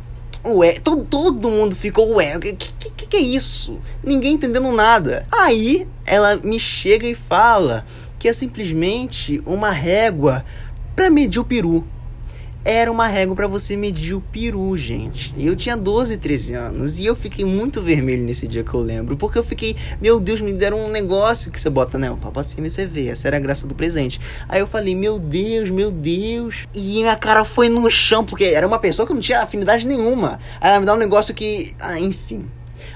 Ué, 0.45 0.73
todo, 0.75 1.07
todo 1.07 1.49
mundo 1.49 1.75
ficou, 1.75 2.17
ué, 2.17 2.37
o 2.37 2.41
que, 2.41 2.53
que, 2.53 3.07
que 3.07 3.17
é 3.17 3.21
isso? 3.21 3.81
Ninguém 4.05 4.35
entendendo 4.35 4.71
nada. 4.73 5.27
Aí 5.33 5.89
ela 6.05 6.37
me 6.45 6.61
chega 6.61 7.07
e 7.07 7.15
fala 7.15 7.87
que 8.19 8.29
é 8.29 8.33
simplesmente 8.35 9.41
uma 9.47 9.71
régua 9.71 10.45
para 10.95 11.09
medir 11.09 11.41
o 11.41 11.45
peru 11.45 11.87
era 12.65 12.91
uma 12.91 13.07
régua 13.07 13.35
para 13.35 13.47
você 13.47 13.77
medir 13.77 14.15
o 14.15 14.21
peru, 14.21 14.77
gente. 14.77 15.35
Eu 15.39 15.57
tinha 15.57 15.77
12, 15.77 16.17
13 16.17 16.55
anos 16.55 16.99
e 16.99 17.07
eu 17.07 17.15
fiquei 17.15 17.45
muito 17.45 17.81
vermelho 17.81 18.23
nesse 18.23 18.47
dia 18.47 18.63
que 18.63 18.75
eu 18.75 18.81
lembro, 18.81 19.17
porque 19.17 19.39
eu 19.39 19.43
fiquei, 19.43 19.75
meu 20.01 20.21
Deus, 20.21 20.41
me 20.41 20.53
deram 20.53 20.79
um 20.85 20.91
negócio 20.91 21.51
que 21.51 21.61
você 21.61 21.71
bota, 21.71 21.99
o 21.99 22.17
papo 22.17 22.41
acima 22.41 22.67
e 22.67 22.71
você 22.71 22.87
vê, 22.87 23.09
essa 23.09 23.29
era 23.29 23.37
a 23.37 23.41
graça 23.41 23.67
do 23.67 23.75
presente. 23.75 24.21
Aí 24.49 24.61
eu 24.61 24.67
falei, 24.67 24.95
meu 24.95 25.19
Deus, 25.19 25.71
meu 25.71 25.91
Deus. 25.91 26.67
E 26.75 26.81
minha 26.81 27.17
cara 27.17 27.45
foi 27.45 27.69
no 27.69 27.91
chão, 27.91 28.25
porque 28.25 28.45
era 28.45 28.67
uma 28.67 28.79
pessoa 28.79 29.07
que 29.07 29.13
não 29.13 29.21
tinha 29.21 29.43
afinidade 29.43 29.87
nenhuma. 29.87 30.39
Aí 30.61 30.71
ela 30.71 30.81
me 30.81 30.87
dá 30.87 30.95
um 30.95 30.99
negócio 30.99 31.35
que, 31.35 31.75
ah, 31.81 31.99
enfim. 31.99 32.49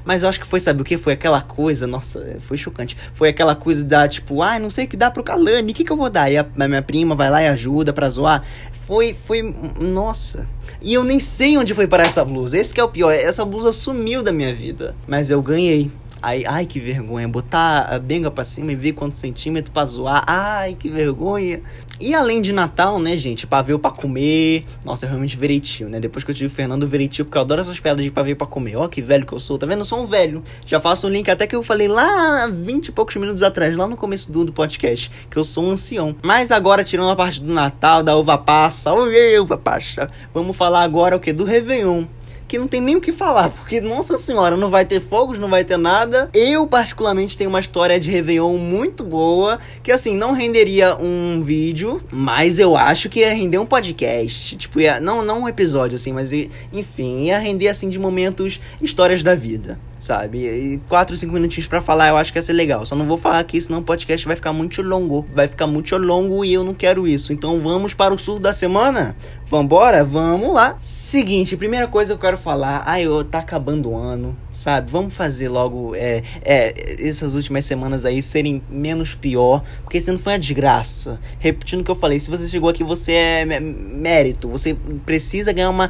Mas 0.04 0.22
eu 0.22 0.28
acho 0.28 0.40
que 0.40 0.46
foi, 0.46 0.60
sabe 0.60 0.82
o 0.82 0.84
que? 0.84 0.98
Foi 0.98 1.14
aquela 1.14 1.40
coisa, 1.40 1.86
nossa, 1.86 2.36
foi 2.40 2.56
chocante. 2.56 2.96
Foi 3.12 3.30
aquela 3.30 3.54
coisa 3.54 3.84
da, 3.84 4.06
tipo, 4.06 4.42
ai, 4.42 4.58
ah, 4.58 4.60
não 4.60 4.70
sei 4.70 4.84
o 4.84 4.88
que 4.88 4.96
dá 4.96 5.10
pro 5.10 5.24
Kalani, 5.24 5.72
o 5.72 5.74
que, 5.74 5.84
que 5.84 5.90
eu 5.90 5.96
vou 5.96 6.10
dar? 6.10 6.30
E 6.30 6.36
a, 6.36 6.46
a, 6.58 6.68
minha 6.68 6.82
prima 6.82 7.14
vai 7.14 7.30
lá 7.30 7.42
e 7.42 7.48
ajuda 7.48 7.92
pra 7.92 8.10
zoar. 8.10 8.44
Foi, 8.86 9.14
foi, 9.14 9.42
nossa. 9.80 10.46
E 10.82 10.92
eu 10.92 11.02
nem 11.02 11.18
sei 11.18 11.56
onde 11.56 11.72
foi 11.72 11.86
parar 11.86 12.04
essa 12.04 12.24
blusa. 12.24 12.58
Esse 12.58 12.74
que 12.74 12.80
é 12.80 12.84
o 12.84 12.88
pior, 12.88 13.10
essa 13.10 13.44
blusa 13.44 13.72
sumiu 13.72 14.22
da 14.22 14.32
minha 14.32 14.52
vida. 14.52 14.94
Mas 15.06 15.30
eu 15.30 15.40
ganhei. 15.40 15.90
Aí, 16.20 16.42
ai, 16.46 16.64
que 16.64 16.80
vergonha. 16.80 17.28
Botar 17.28 17.80
a 17.82 17.98
benga 17.98 18.30
pra 18.30 18.44
cima 18.44 18.72
e 18.72 18.74
ver 18.74 18.92
quantos 18.92 19.18
centímetros 19.18 19.72
pra 19.72 19.84
zoar. 19.84 20.22
Ai, 20.26 20.74
que 20.74 20.88
vergonha. 20.88 21.62
E 22.00 22.14
além 22.14 22.42
de 22.42 22.52
Natal, 22.52 22.98
né, 22.98 23.16
gente? 23.16 23.46
Pavê 23.46 23.78
pra 23.78 23.90
comer. 23.90 24.64
Nossa, 24.84 25.06
eu 25.06 25.10
realmente 25.10 25.36
virei 25.36 25.60
tio, 25.60 25.88
né? 25.88 26.00
Depois 26.00 26.24
que 26.24 26.30
eu 26.30 26.34
tive 26.34 26.46
o 26.46 26.50
Fernando, 26.50 26.82
eu 26.82 26.88
virei 26.88 27.08
tio, 27.08 27.24
porque 27.24 27.38
eu 27.38 27.42
adoro 27.42 27.60
essas 27.60 27.78
pedras 27.78 28.04
de 28.04 28.10
pavê 28.10 28.34
pra 28.34 28.46
comer. 28.46 28.76
Ó, 28.76 28.88
que 28.88 29.00
velho 29.00 29.24
que 29.24 29.32
eu 29.32 29.38
sou. 29.38 29.56
Tá 29.56 29.66
vendo? 29.66 29.80
Eu 29.80 29.84
sou 29.84 30.02
um 30.02 30.06
velho. 30.06 30.42
Já 30.66 30.80
faço 30.80 31.06
o 31.06 31.10
link 31.10 31.30
até 31.30 31.46
que 31.46 31.54
eu 31.54 31.62
falei 31.62 31.86
lá 31.86 32.46
20 32.46 32.88
e 32.88 32.92
poucos 32.92 33.14
minutos 33.16 33.42
atrás, 33.42 33.76
lá 33.76 33.86
no 33.86 33.96
começo 33.96 34.32
do, 34.32 34.44
do 34.44 34.52
podcast, 34.52 35.10
que 35.30 35.36
eu 35.36 35.44
sou 35.44 35.64
um 35.64 35.70
ancião. 35.70 36.16
Mas 36.22 36.50
agora, 36.50 36.82
tirando 36.82 37.10
a 37.10 37.16
parte 37.16 37.40
do 37.40 37.52
Natal, 37.52 38.02
da 38.02 38.16
uva 38.16 38.36
passa. 38.36 38.92
Oi, 38.92 39.38
uva 39.38 39.56
passa. 39.56 40.10
Vamos 40.32 40.56
falar 40.56 40.82
agora 40.82 41.16
o 41.16 41.20
que? 41.20 41.32
Do 41.32 41.44
Réveillon 41.44 42.06
que 42.54 42.58
não 42.58 42.68
tem 42.68 42.80
nem 42.80 42.94
o 42.94 43.00
que 43.00 43.10
falar, 43.10 43.50
porque, 43.50 43.80
nossa 43.80 44.16
senhora, 44.16 44.56
não 44.56 44.70
vai 44.70 44.84
ter 44.84 45.00
fogos, 45.00 45.40
não 45.40 45.48
vai 45.48 45.64
ter 45.64 45.76
nada. 45.76 46.30
Eu, 46.32 46.68
particularmente, 46.68 47.36
tenho 47.36 47.50
uma 47.50 47.58
história 47.58 47.98
de 47.98 48.12
Réveillon 48.12 48.56
muito 48.58 49.02
boa, 49.02 49.58
que 49.82 49.90
assim, 49.90 50.16
não 50.16 50.30
renderia 50.30 50.94
um 50.94 51.42
vídeo, 51.42 52.00
mas 52.12 52.60
eu 52.60 52.76
acho 52.76 53.08
que 53.08 53.20
ia 53.20 53.34
render 53.34 53.58
um 53.58 53.66
podcast. 53.66 54.56
Tipo, 54.56 54.78
ia, 54.78 55.00
não, 55.00 55.24
não 55.24 55.42
um 55.42 55.48
episódio, 55.48 55.96
assim, 55.96 56.12
mas 56.12 56.30
enfim, 56.72 57.24
ia 57.24 57.40
render 57.40 57.66
assim 57.66 57.88
de 57.88 57.98
momentos, 57.98 58.60
histórias 58.80 59.20
da 59.20 59.34
vida 59.34 59.76
sabe? 60.04 60.46
E 60.46 60.80
4, 60.86 61.16
5 61.16 61.32
minutinhos 61.32 61.66
para 61.66 61.80
falar, 61.80 62.08
eu 62.08 62.16
acho 62.18 62.30
que 62.30 62.38
ia 62.38 62.42
ser 62.42 62.52
legal. 62.52 62.84
Só 62.84 62.94
não 62.94 63.06
vou 63.06 63.16
falar 63.16 63.38
aqui, 63.38 63.58
senão 63.60 63.78
o 63.78 63.82
podcast 63.82 64.26
vai 64.26 64.36
ficar 64.36 64.52
muito 64.52 64.82
longo. 64.82 65.26
Vai 65.32 65.48
ficar 65.48 65.66
muito 65.66 65.96
longo 65.96 66.44
e 66.44 66.52
eu 66.52 66.62
não 66.62 66.74
quero 66.74 67.08
isso. 67.08 67.32
Então 67.32 67.58
vamos 67.60 67.94
para 67.94 68.12
o 68.12 68.18
surto 68.18 68.40
da 68.40 68.52
semana? 68.52 69.16
Vambora? 69.46 70.04
Vamos 70.04 70.52
lá. 70.52 70.76
Seguinte, 70.80 71.56
primeira 71.56 71.88
coisa 71.88 72.08
que 72.08 72.18
eu 72.18 72.20
quero 72.20 72.36
falar. 72.36 72.82
Ai, 72.84 73.06
eu 73.06 73.24
tá 73.24 73.38
acabando 73.38 73.90
o 73.90 73.96
ano, 73.96 74.36
sabe? 74.52 74.90
Vamos 74.90 75.14
fazer 75.14 75.48
logo 75.48 75.94
é, 75.94 76.22
é, 76.42 77.08
essas 77.08 77.34
últimas 77.34 77.64
semanas 77.64 78.04
aí 78.04 78.22
serem 78.22 78.62
menos 78.68 79.14
pior. 79.14 79.62
Porque 79.84 80.02
senão 80.02 80.18
foi 80.18 80.34
uma 80.34 80.38
desgraça. 80.38 81.18
Repetindo 81.38 81.80
o 81.80 81.84
que 81.84 81.90
eu 81.90 81.94
falei, 81.94 82.20
se 82.20 82.28
você 82.28 82.46
chegou 82.46 82.68
aqui, 82.68 82.84
você 82.84 83.12
é 83.12 83.60
mérito. 83.60 84.48
Você 84.48 84.76
precisa 85.06 85.50
ganhar 85.52 85.70
uma 85.70 85.88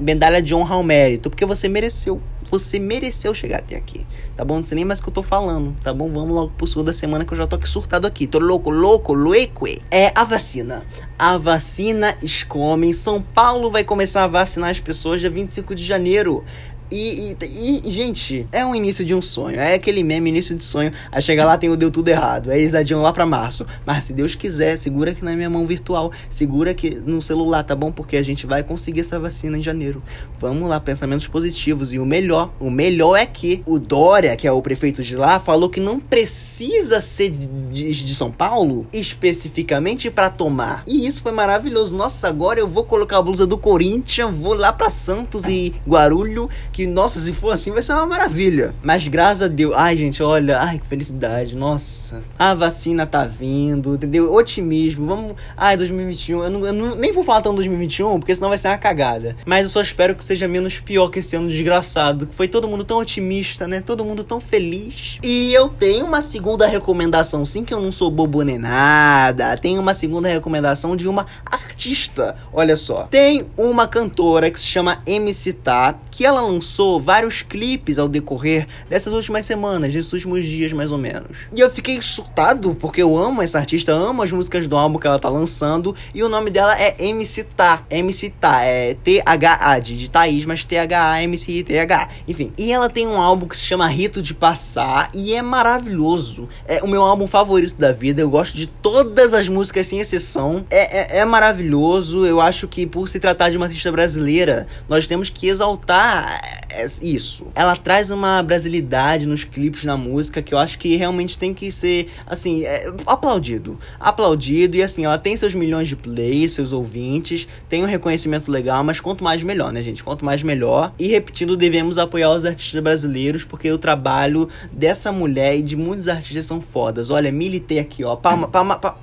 medalha 0.00 0.42
de 0.42 0.54
honra 0.54 0.74
ao 0.74 0.82
mérito. 0.82 1.30
Porque 1.30 1.46
você 1.46 1.66
mereceu. 1.66 2.20
Você 2.50 2.78
mereceu 2.78 3.34
chegar 3.34 3.58
até 3.58 3.76
aqui, 3.76 4.06
tá 4.36 4.44
bom? 4.44 4.56
Não 4.56 4.64
sei 4.64 4.76
nem 4.76 4.84
mais 4.84 5.00
o 5.00 5.02
que 5.02 5.10
eu 5.10 5.14
tô 5.14 5.22
falando, 5.22 5.76
tá 5.82 5.92
bom? 5.92 6.10
Vamos 6.10 6.34
logo 6.34 6.52
pro 6.56 6.66
sul 6.66 6.82
da 6.82 6.92
semana 6.92 7.24
que 7.24 7.32
eu 7.32 7.36
já 7.36 7.46
tô 7.46 7.56
aqui 7.56 7.68
surtado 7.68 8.06
aqui. 8.06 8.26
Tô 8.26 8.38
louco, 8.38 8.70
louco, 8.70 9.12
louco. 9.12 9.66
É 9.90 10.10
a 10.14 10.24
vacina. 10.24 10.84
A 11.18 11.36
vacina 11.36 12.16
escome. 12.22 12.94
São 12.94 13.20
Paulo 13.20 13.70
vai 13.70 13.84
começar 13.84 14.24
a 14.24 14.28
vacinar 14.28 14.70
as 14.70 14.80
pessoas 14.80 15.20
dia 15.20 15.28
25 15.28 15.74
de 15.74 15.84
janeiro. 15.84 16.44
E, 16.90 17.36
e, 17.42 17.82
e, 17.84 17.92
gente, 17.92 18.46
é 18.50 18.64
um 18.64 18.74
início 18.74 19.04
de 19.04 19.14
um 19.14 19.20
sonho. 19.20 19.60
É 19.60 19.74
aquele 19.74 20.02
meme, 20.02 20.30
início 20.30 20.54
de 20.54 20.64
sonho. 20.64 20.92
Aí 21.12 21.20
chega 21.20 21.44
lá, 21.44 21.58
tem 21.58 21.68
o 21.70 21.76
deu 21.76 21.90
tudo 21.90 22.08
errado. 22.08 22.50
Aí 22.50 22.60
eles 22.60 22.74
adiam 22.74 23.02
lá 23.02 23.12
pra 23.12 23.26
março. 23.26 23.66
Mas 23.84 24.04
se 24.04 24.12
Deus 24.12 24.34
quiser, 24.34 24.76
segura 24.76 25.10
aqui 25.10 25.24
na 25.24 25.36
minha 25.36 25.50
mão 25.50 25.66
virtual. 25.66 26.12
Segura 26.30 26.70
aqui 26.70 26.90
no 27.04 27.20
celular, 27.20 27.62
tá 27.62 27.76
bom? 27.76 27.92
Porque 27.92 28.16
a 28.16 28.22
gente 28.22 28.46
vai 28.46 28.62
conseguir 28.62 29.00
essa 29.00 29.18
vacina 29.18 29.58
em 29.58 29.62
janeiro. 29.62 30.02
Vamos 30.40 30.68
lá, 30.68 30.80
pensamentos 30.80 31.26
positivos. 31.26 31.92
E 31.92 31.98
o 31.98 32.06
melhor, 32.06 32.52
o 32.58 32.70
melhor 32.70 33.16
é 33.16 33.26
que 33.26 33.62
o 33.66 33.78
Dória, 33.78 34.34
que 34.36 34.46
é 34.46 34.52
o 34.52 34.62
prefeito 34.62 35.02
de 35.02 35.16
lá, 35.16 35.38
falou 35.38 35.68
que 35.68 35.80
não 35.80 36.00
precisa 36.00 37.00
ser 37.00 37.30
de, 37.30 37.92
de 37.92 38.14
São 38.14 38.30
Paulo 38.30 38.86
especificamente 38.92 40.10
para 40.10 40.30
tomar. 40.30 40.82
E 40.86 41.06
isso 41.06 41.22
foi 41.22 41.32
maravilhoso. 41.32 41.96
Nossa, 41.96 42.28
agora 42.28 42.58
eu 42.58 42.68
vou 42.68 42.84
colocar 42.84 43.18
a 43.18 43.22
blusa 43.22 43.46
do 43.46 43.58
Corinthians, 43.58 44.34
vou 44.34 44.54
lá 44.54 44.72
para 44.72 44.90
Santos 44.90 45.44
e 45.46 45.74
Guarulho 45.86 46.48
que, 46.78 46.86
nossa, 46.86 47.20
se 47.20 47.32
for 47.32 47.50
assim 47.50 47.72
vai 47.72 47.82
ser 47.82 47.92
uma 47.94 48.06
maravilha. 48.06 48.72
Mas 48.84 49.08
graças 49.08 49.42
a 49.42 49.48
Deus, 49.48 49.74
ai 49.76 49.96
gente, 49.96 50.22
olha, 50.22 50.60
ai 50.60 50.78
que 50.78 50.86
felicidade, 50.86 51.56
nossa. 51.56 52.22
A 52.38 52.54
vacina 52.54 53.04
tá 53.04 53.24
vindo, 53.24 53.94
entendeu? 53.96 54.32
Otimismo, 54.32 55.04
vamos. 55.04 55.34
Ai, 55.56 55.76
2021, 55.76 56.44
eu, 56.44 56.50
não, 56.50 56.66
eu 56.66 56.72
não, 56.72 56.94
nem 56.94 57.12
vou 57.12 57.24
falar 57.24 57.42
tão 57.42 57.52
2021, 57.52 58.20
porque 58.20 58.32
senão 58.32 58.48
vai 58.48 58.58
ser 58.58 58.68
uma 58.68 58.78
cagada. 58.78 59.36
Mas 59.44 59.64
eu 59.64 59.70
só 59.70 59.80
espero 59.80 60.14
que 60.14 60.24
seja 60.24 60.46
menos 60.46 60.78
pior 60.78 61.08
que 61.08 61.18
esse 61.18 61.34
ano 61.34 61.48
desgraçado, 61.48 62.28
que 62.28 62.34
foi 62.34 62.46
todo 62.46 62.68
mundo 62.68 62.84
tão 62.84 62.98
otimista, 62.98 63.66
né? 63.66 63.82
Todo 63.84 64.04
mundo 64.04 64.22
tão 64.22 64.38
feliz. 64.38 65.18
E 65.24 65.52
eu 65.52 65.68
tenho 65.70 66.06
uma 66.06 66.22
segunda 66.22 66.64
recomendação, 66.64 67.44
sim, 67.44 67.64
que 67.64 67.74
eu 67.74 67.80
não 67.80 67.90
sou 67.90 68.08
bobo 68.08 68.42
nem 68.42 68.56
nada. 68.56 69.56
Tenho 69.56 69.80
uma 69.80 69.94
segunda 69.94 70.28
recomendação 70.28 70.94
de 70.94 71.08
uma 71.08 71.26
artista. 71.44 72.36
Olha 72.52 72.76
só. 72.76 73.08
Tem 73.10 73.48
uma 73.56 73.88
cantora 73.88 74.48
que 74.48 74.60
se 74.60 74.66
chama 74.66 75.02
MC 75.04 75.54
Tá, 75.54 75.98
que 76.12 76.24
ela 76.24 76.40
lançou 76.40 76.67
vários 77.00 77.42
clipes 77.42 77.98
ao 77.98 78.08
decorrer 78.08 78.66
dessas 78.88 79.12
últimas 79.12 79.44
semanas, 79.44 79.92
desses 79.92 80.12
últimos 80.12 80.44
dias 80.44 80.72
mais 80.72 80.92
ou 80.92 80.98
menos. 80.98 81.48
E 81.54 81.60
eu 81.60 81.70
fiquei 81.70 82.00
surtado, 82.02 82.74
porque 82.74 83.02
eu 83.02 83.16
amo 83.16 83.42
essa 83.42 83.58
artista, 83.58 83.92
amo 83.92 84.22
as 84.22 84.32
músicas 84.32 84.68
do 84.68 84.76
álbum 84.76 84.98
que 84.98 85.06
ela 85.06 85.18
tá 85.18 85.28
lançando, 85.28 85.94
e 86.14 86.22
o 86.22 86.28
nome 86.28 86.50
dela 86.50 86.78
é 86.78 86.94
MC 86.98 87.44
Tá. 87.44 87.82
MC 87.90 88.30
Tá, 88.30 88.62
é 88.62 88.94
T-H-A, 88.94 89.78
de, 89.78 89.98
de 89.98 90.10
Thaís, 90.10 90.44
mas 90.44 90.64
T-H-A-M-C-I-T-H. 90.64 92.08
Enfim. 92.26 92.52
E 92.58 92.72
ela 92.72 92.88
tem 92.88 93.06
um 93.06 93.20
álbum 93.20 93.46
que 93.46 93.56
se 93.56 93.64
chama 93.64 93.86
Rito 93.86 94.20
de 94.20 94.34
Passar, 94.34 95.10
e 95.14 95.34
é 95.34 95.42
maravilhoso. 95.42 96.48
É 96.66 96.82
o 96.82 96.88
meu 96.88 97.04
álbum 97.04 97.26
favorito 97.26 97.76
da 97.76 97.92
vida, 97.92 98.20
eu 98.20 98.30
gosto 98.30 98.56
de 98.56 98.66
todas 98.66 99.32
as 99.32 99.48
músicas 99.48 99.86
sem 99.86 100.00
exceção. 100.00 100.64
É, 100.70 101.16
é, 101.16 101.20
é 101.20 101.24
maravilhoso, 101.24 102.26
eu 102.26 102.40
acho 102.40 102.68
que 102.68 102.86
por 102.86 103.08
se 103.08 103.18
tratar 103.20 103.50
de 103.50 103.56
uma 103.56 103.66
artista 103.66 103.90
brasileira, 103.90 104.66
nós 104.88 105.06
temos 105.06 105.30
que 105.30 105.48
exaltar 105.48 106.57
é, 106.70 106.86
isso. 107.02 107.46
Ela 107.54 107.76
traz 107.76 108.10
uma 108.10 108.42
brasilidade 108.42 109.26
nos 109.26 109.44
clipes, 109.44 109.84
na 109.84 109.96
música, 109.96 110.42
que 110.42 110.52
eu 110.52 110.58
acho 110.58 110.78
que 110.78 110.96
realmente 110.96 111.38
tem 111.38 111.54
que 111.54 111.70
ser, 111.72 112.10
assim, 112.26 112.64
é, 112.64 112.92
aplaudido. 113.06 113.78
Aplaudido, 113.98 114.76
e 114.76 114.82
assim, 114.82 115.04
ela 115.04 115.18
tem 115.18 115.36
seus 115.36 115.54
milhões 115.54 115.88
de 115.88 115.96
plays, 115.96 116.52
seus 116.52 116.72
ouvintes, 116.72 117.48
tem 117.68 117.82
um 117.82 117.86
reconhecimento 117.86 118.50
legal, 118.50 118.82
mas 118.84 119.00
quanto 119.00 119.24
mais 119.24 119.42
melhor, 119.42 119.72
né, 119.72 119.82
gente? 119.82 120.04
Quanto 120.04 120.24
mais 120.24 120.42
melhor. 120.42 120.92
E 120.98 121.08
repetindo, 121.08 121.56
devemos 121.56 121.98
apoiar 121.98 122.34
os 122.34 122.44
artistas 122.44 122.82
brasileiros, 122.82 123.44
porque 123.44 123.70
o 123.70 123.78
trabalho 123.78 124.48
dessa 124.72 125.10
mulher 125.12 125.56
e 125.56 125.62
de 125.62 125.76
muitos 125.76 126.08
artistas 126.08 126.46
são 126.46 126.60
fodas. 126.60 127.10
Olha, 127.10 127.32
militei 127.32 127.78
aqui, 127.78 128.04
ó. 128.04 128.16
Palma, 128.16 128.48
palma, 128.48 128.78
palma. 128.78 128.98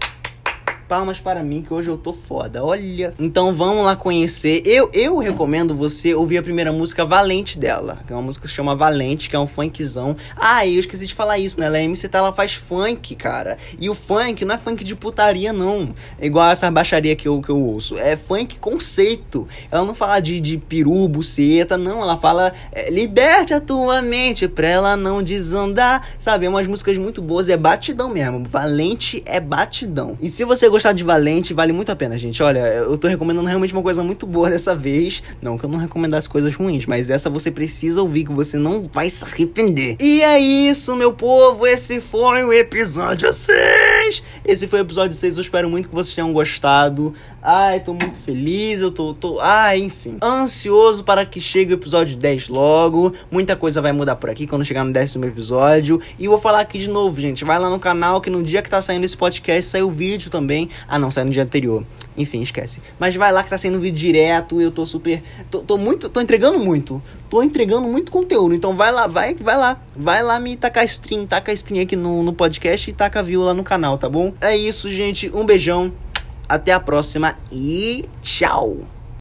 Palmas 0.88 1.19
para 1.19 1.41
mim 1.41 1.63
que 1.63 1.74
hoje 1.74 1.89
eu 1.89 1.98
tô 1.98 2.13
foda. 2.13 2.63
Olha. 2.63 3.13
Então 3.17 3.52
vamos 3.52 3.84
lá 3.86 3.95
conhecer. 3.95 4.62
Eu, 4.65 4.89
eu 4.93 5.17
recomendo 5.17 5.74
você 5.74 6.13
ouvir 6.13 6.38
a 6.38 6.43
primeira 6.43 6.71
música 6.71 7.04
Valente 7.04 7.58
dela. 7.58 7.98
Que 8.06 8.13
é 8.13 8.15
uma 8.15 8.21
música 8.21 8.43
que 8.43 8.50
se 8.50 8.54
chama 8.54 8.76
Valente, 8.76 9.28
que 9.28 9.36
é 9.36 9.39
um 9.39 9.48
funkzão. 9.48 10.15
Ah, 10.36 10.65
eu 10.67 10.80
esqueci 10.80 11.08
de 11.08 11.15
falar 11.15 11.39
isso, 11.39 11.60
né? 11.60 11.65
Ela 11.65 11.80
é 11.80 11.84
MC, 11.84 12.08
tá, 12.08 12.19
ela 12.19 12.32
faz 12.32 12.54
funk, 12.54 13.15
cara. 13.15 13.58
E 13.80 13.89
o 13.89 13.95
funk 13.95 14.45
não 14.45 14.54
é 14.54 14.58
funk 14.60 14.84
de 14.84 14.95
putaria, 14.95 15.52
não. 15.52 15.93
É 16.19 16.28
igual 16.28 16.52
essa 16.52 16.69
baixaria 16.69 17.15
que 17.15 17.28
eu, 17.28 17.41
que 17.41 17.50
eu 17.50 17.60
ouço. 17.60 17.98
É 17.98 18.15
funk 18.15 18.60
conceito. 18.60 19.48
Ela 19.71 19.84
não 19.84 19.95
fala 19.95 20.19
de, 20.19 20.39
de 20.39 20.58
peru, 20.60 21.08
buceta, 21.08 21.80
não. 21.80 22.04
Ela 22.04 22.17
fala 22.17 22.54
é, 22.71 22.91
liberte 22.91 23.56
a 23.56 23.60
tua 23.60 24.04
mente 24.04 24.48
pra 24.48 24.67
ela 24.67 24.95
não 24.95 25.24
desandar. 25.24 26.08
Sabe? 26.19 26.45
É 26.45 26.50
umas 26.50 26.67
músicas 26.67 26.95
muito 27.00 27.24
boas. 27.24 27.50
É 27.50 27.58
batidão 27.58 28.10
mesmo. 28.10 28.45
Valente 28.45 29.24
é 29.26 29.39
batidão. 29.39 30.15
E 30.21 30.30
se 30.30 30.45
você 30.45 30.69
gostar 30.76 30.92
de 30.92 31.06
Valente, 31.06 31.54
vale 31.54 31.72
muito 31.72 31.90
a 31.90 31.96
pena, 31.96 32.18
gente. 32.18 32.44
Olha, 32.44 32.60
eu 32.60 32.98
tô 32.98 33.08
recomendando 33.08 33.48
realmente 33.48 33.72
uma 33.72 33.82
coisa 33.82 34.04
muito 34.04 34.28
boa 34.28 34.50
dessa 34.50 34.76
vez. 34.76 35.24
Não 35.42 35.58
que 35.58 35.64
eu 35.64 35.70
não 35.70 35.80
recomendasse 35.80 36.28
coisas 36.28 36.54
ruins, 36.54 36.86
mas 36.86 37.10
essa 37.10 37.30
você 37.30 37.50
precisa 37.50 38.02
ouvir 38.02 38.26
que 38.26 38.34
você 38.34 38.58
não 38.58 38.84
vai 38.92 39.10
se 39.10 39.24
arrepender. 39.24 39.96
E 40.02 40.22
é 40.22 40.38
isso, 40.38 40.94
meu 40.98 41.14
povo. 41.14 41.66
Esse 41.66 42.02
foi 42.02 42.44
o 42.44 42.52
episódio 42.52 43.32
6. 43.32 44.24
Esse 44.44 44.68
foi 44.68 44.80
o 44.80 44.82
episódio 44.82 45.16
6. 45.16 45.38
Eu 45.38 45.42
espero 45.42 45.70
muito 45.70 45.88
que 45.88 45.96
vocês 45.96 46.14
tenham 46.14 46.34
gostado. 46.34 47.14
Ai, 47.42 47.80
tô 47.80 47.94
muito 47.94 48.18
feliz. 48.20 48.82
Eu 48.82 48.92
tô, 48.92 49.14
tô. 49.14 49.40
Ah, 49.40 49.78
enfim. 49.78 50.18
Ansioso 50.22 51.06
para 51.06 51.26
que 51.26 51.40
chegue 51.40 51.72
o 51.72 51.76
episódio 51.76 52.18
10 52.18 52.50
logo. 52.50 53.14
Muita 53.32 53.56
coisa 53.56 53.82
vai 53.82 53.94
mudar 53.94 54.18
por 54.18 54.30
aqui 54.30 54.46
quando 54.46 54.66
chegar 54.66 54.84
no 54.84 54.92
décimo 54.92 55.24
episódio. 55.24 56.02
E 56.20 56.28
vou 56.28 56.38
falar 56.38 56.60
aqui 56.60 56.80
de 56.80 56.90
novo, 56.90 57.22
gente. 57.22 57.46
Vai 57.46 57.58
lá 57.60 57.70
no 57.70 57.80
canal 57.80 58.20
que 58.20 58.30
no 58.30 58.44
dia 58.44 58.62
que 58.62 58.70
tá 58.70 58.82
saindo 58.82 59.06
esse 59.06 59.16
podcast 59.16 59.72
saiu 59.72 59.88
o 59.88 59.92
vídeo 59.92 60.30
Ah, 60.88 60.99
não, 60.99 61.12
saiu 61.12 61.25
no 61.25 61.32
dia 61.32 61.43
anterior. 61.43 61.86
Enfim, 62.17 62.41
esquece. 62.41 62.82
Mas 62.99 63.15
vai 63.15 63.32
lá 63.32 63.43
que 63.43 63.49
tá 63.49 63.58
saindo 63.58 63.80
vídeo 63.80 63.97
direto. 63.97 64.62
Eu 64.62 64.71
tô 64.71 64.86
super. 64.86 65.21
Tô, 65.49 65.60
tô 65.60 65.78
muito. 65.78 66.10
Tô 66.10 66.21
entregando 66.21 66.60
muito. 66.60 67.01
Tô 67.30 67.43
entregando 67.43 67.88
muito 67.88 68.12
conteúdo. 68.12 68.56
Então 68.56 68.75
vai 68.75 68.91
lá, 68.91 69.08
vai, 69.08 69.36
vai 69.36 69.58
lá. 69.58 69.80
Vai 69.95 70.23
lá 70.23 70.39
me 70.39 70.56
tacar 70.56 70.86
stream. 70.86 71.25
Taca 71.25 71.51
stream 71.54 71.82
aqui 71.82 71.95
no, 71.95 72.23
no 72.23 72.34
podcast 72.34 72.89
e 72.89 72.93
taca 72.93 73.21
view 73.21 73.41
lá 73.41 73.54
no 73.54 73.63
canal, 73.63 73.97
tá 73.97 74.10
bom? 74.10 74.34
É 74.41 74.56
isso, 74.56 74.89
gente. 74.91 75.32
Um 75.34 75.45
beijão. 75.45 75.93
Até 76.47 76.73
a 76.73 76.80
próxima 76.80 77.36
e 77.51 78.06
tchau! 78.21 78.95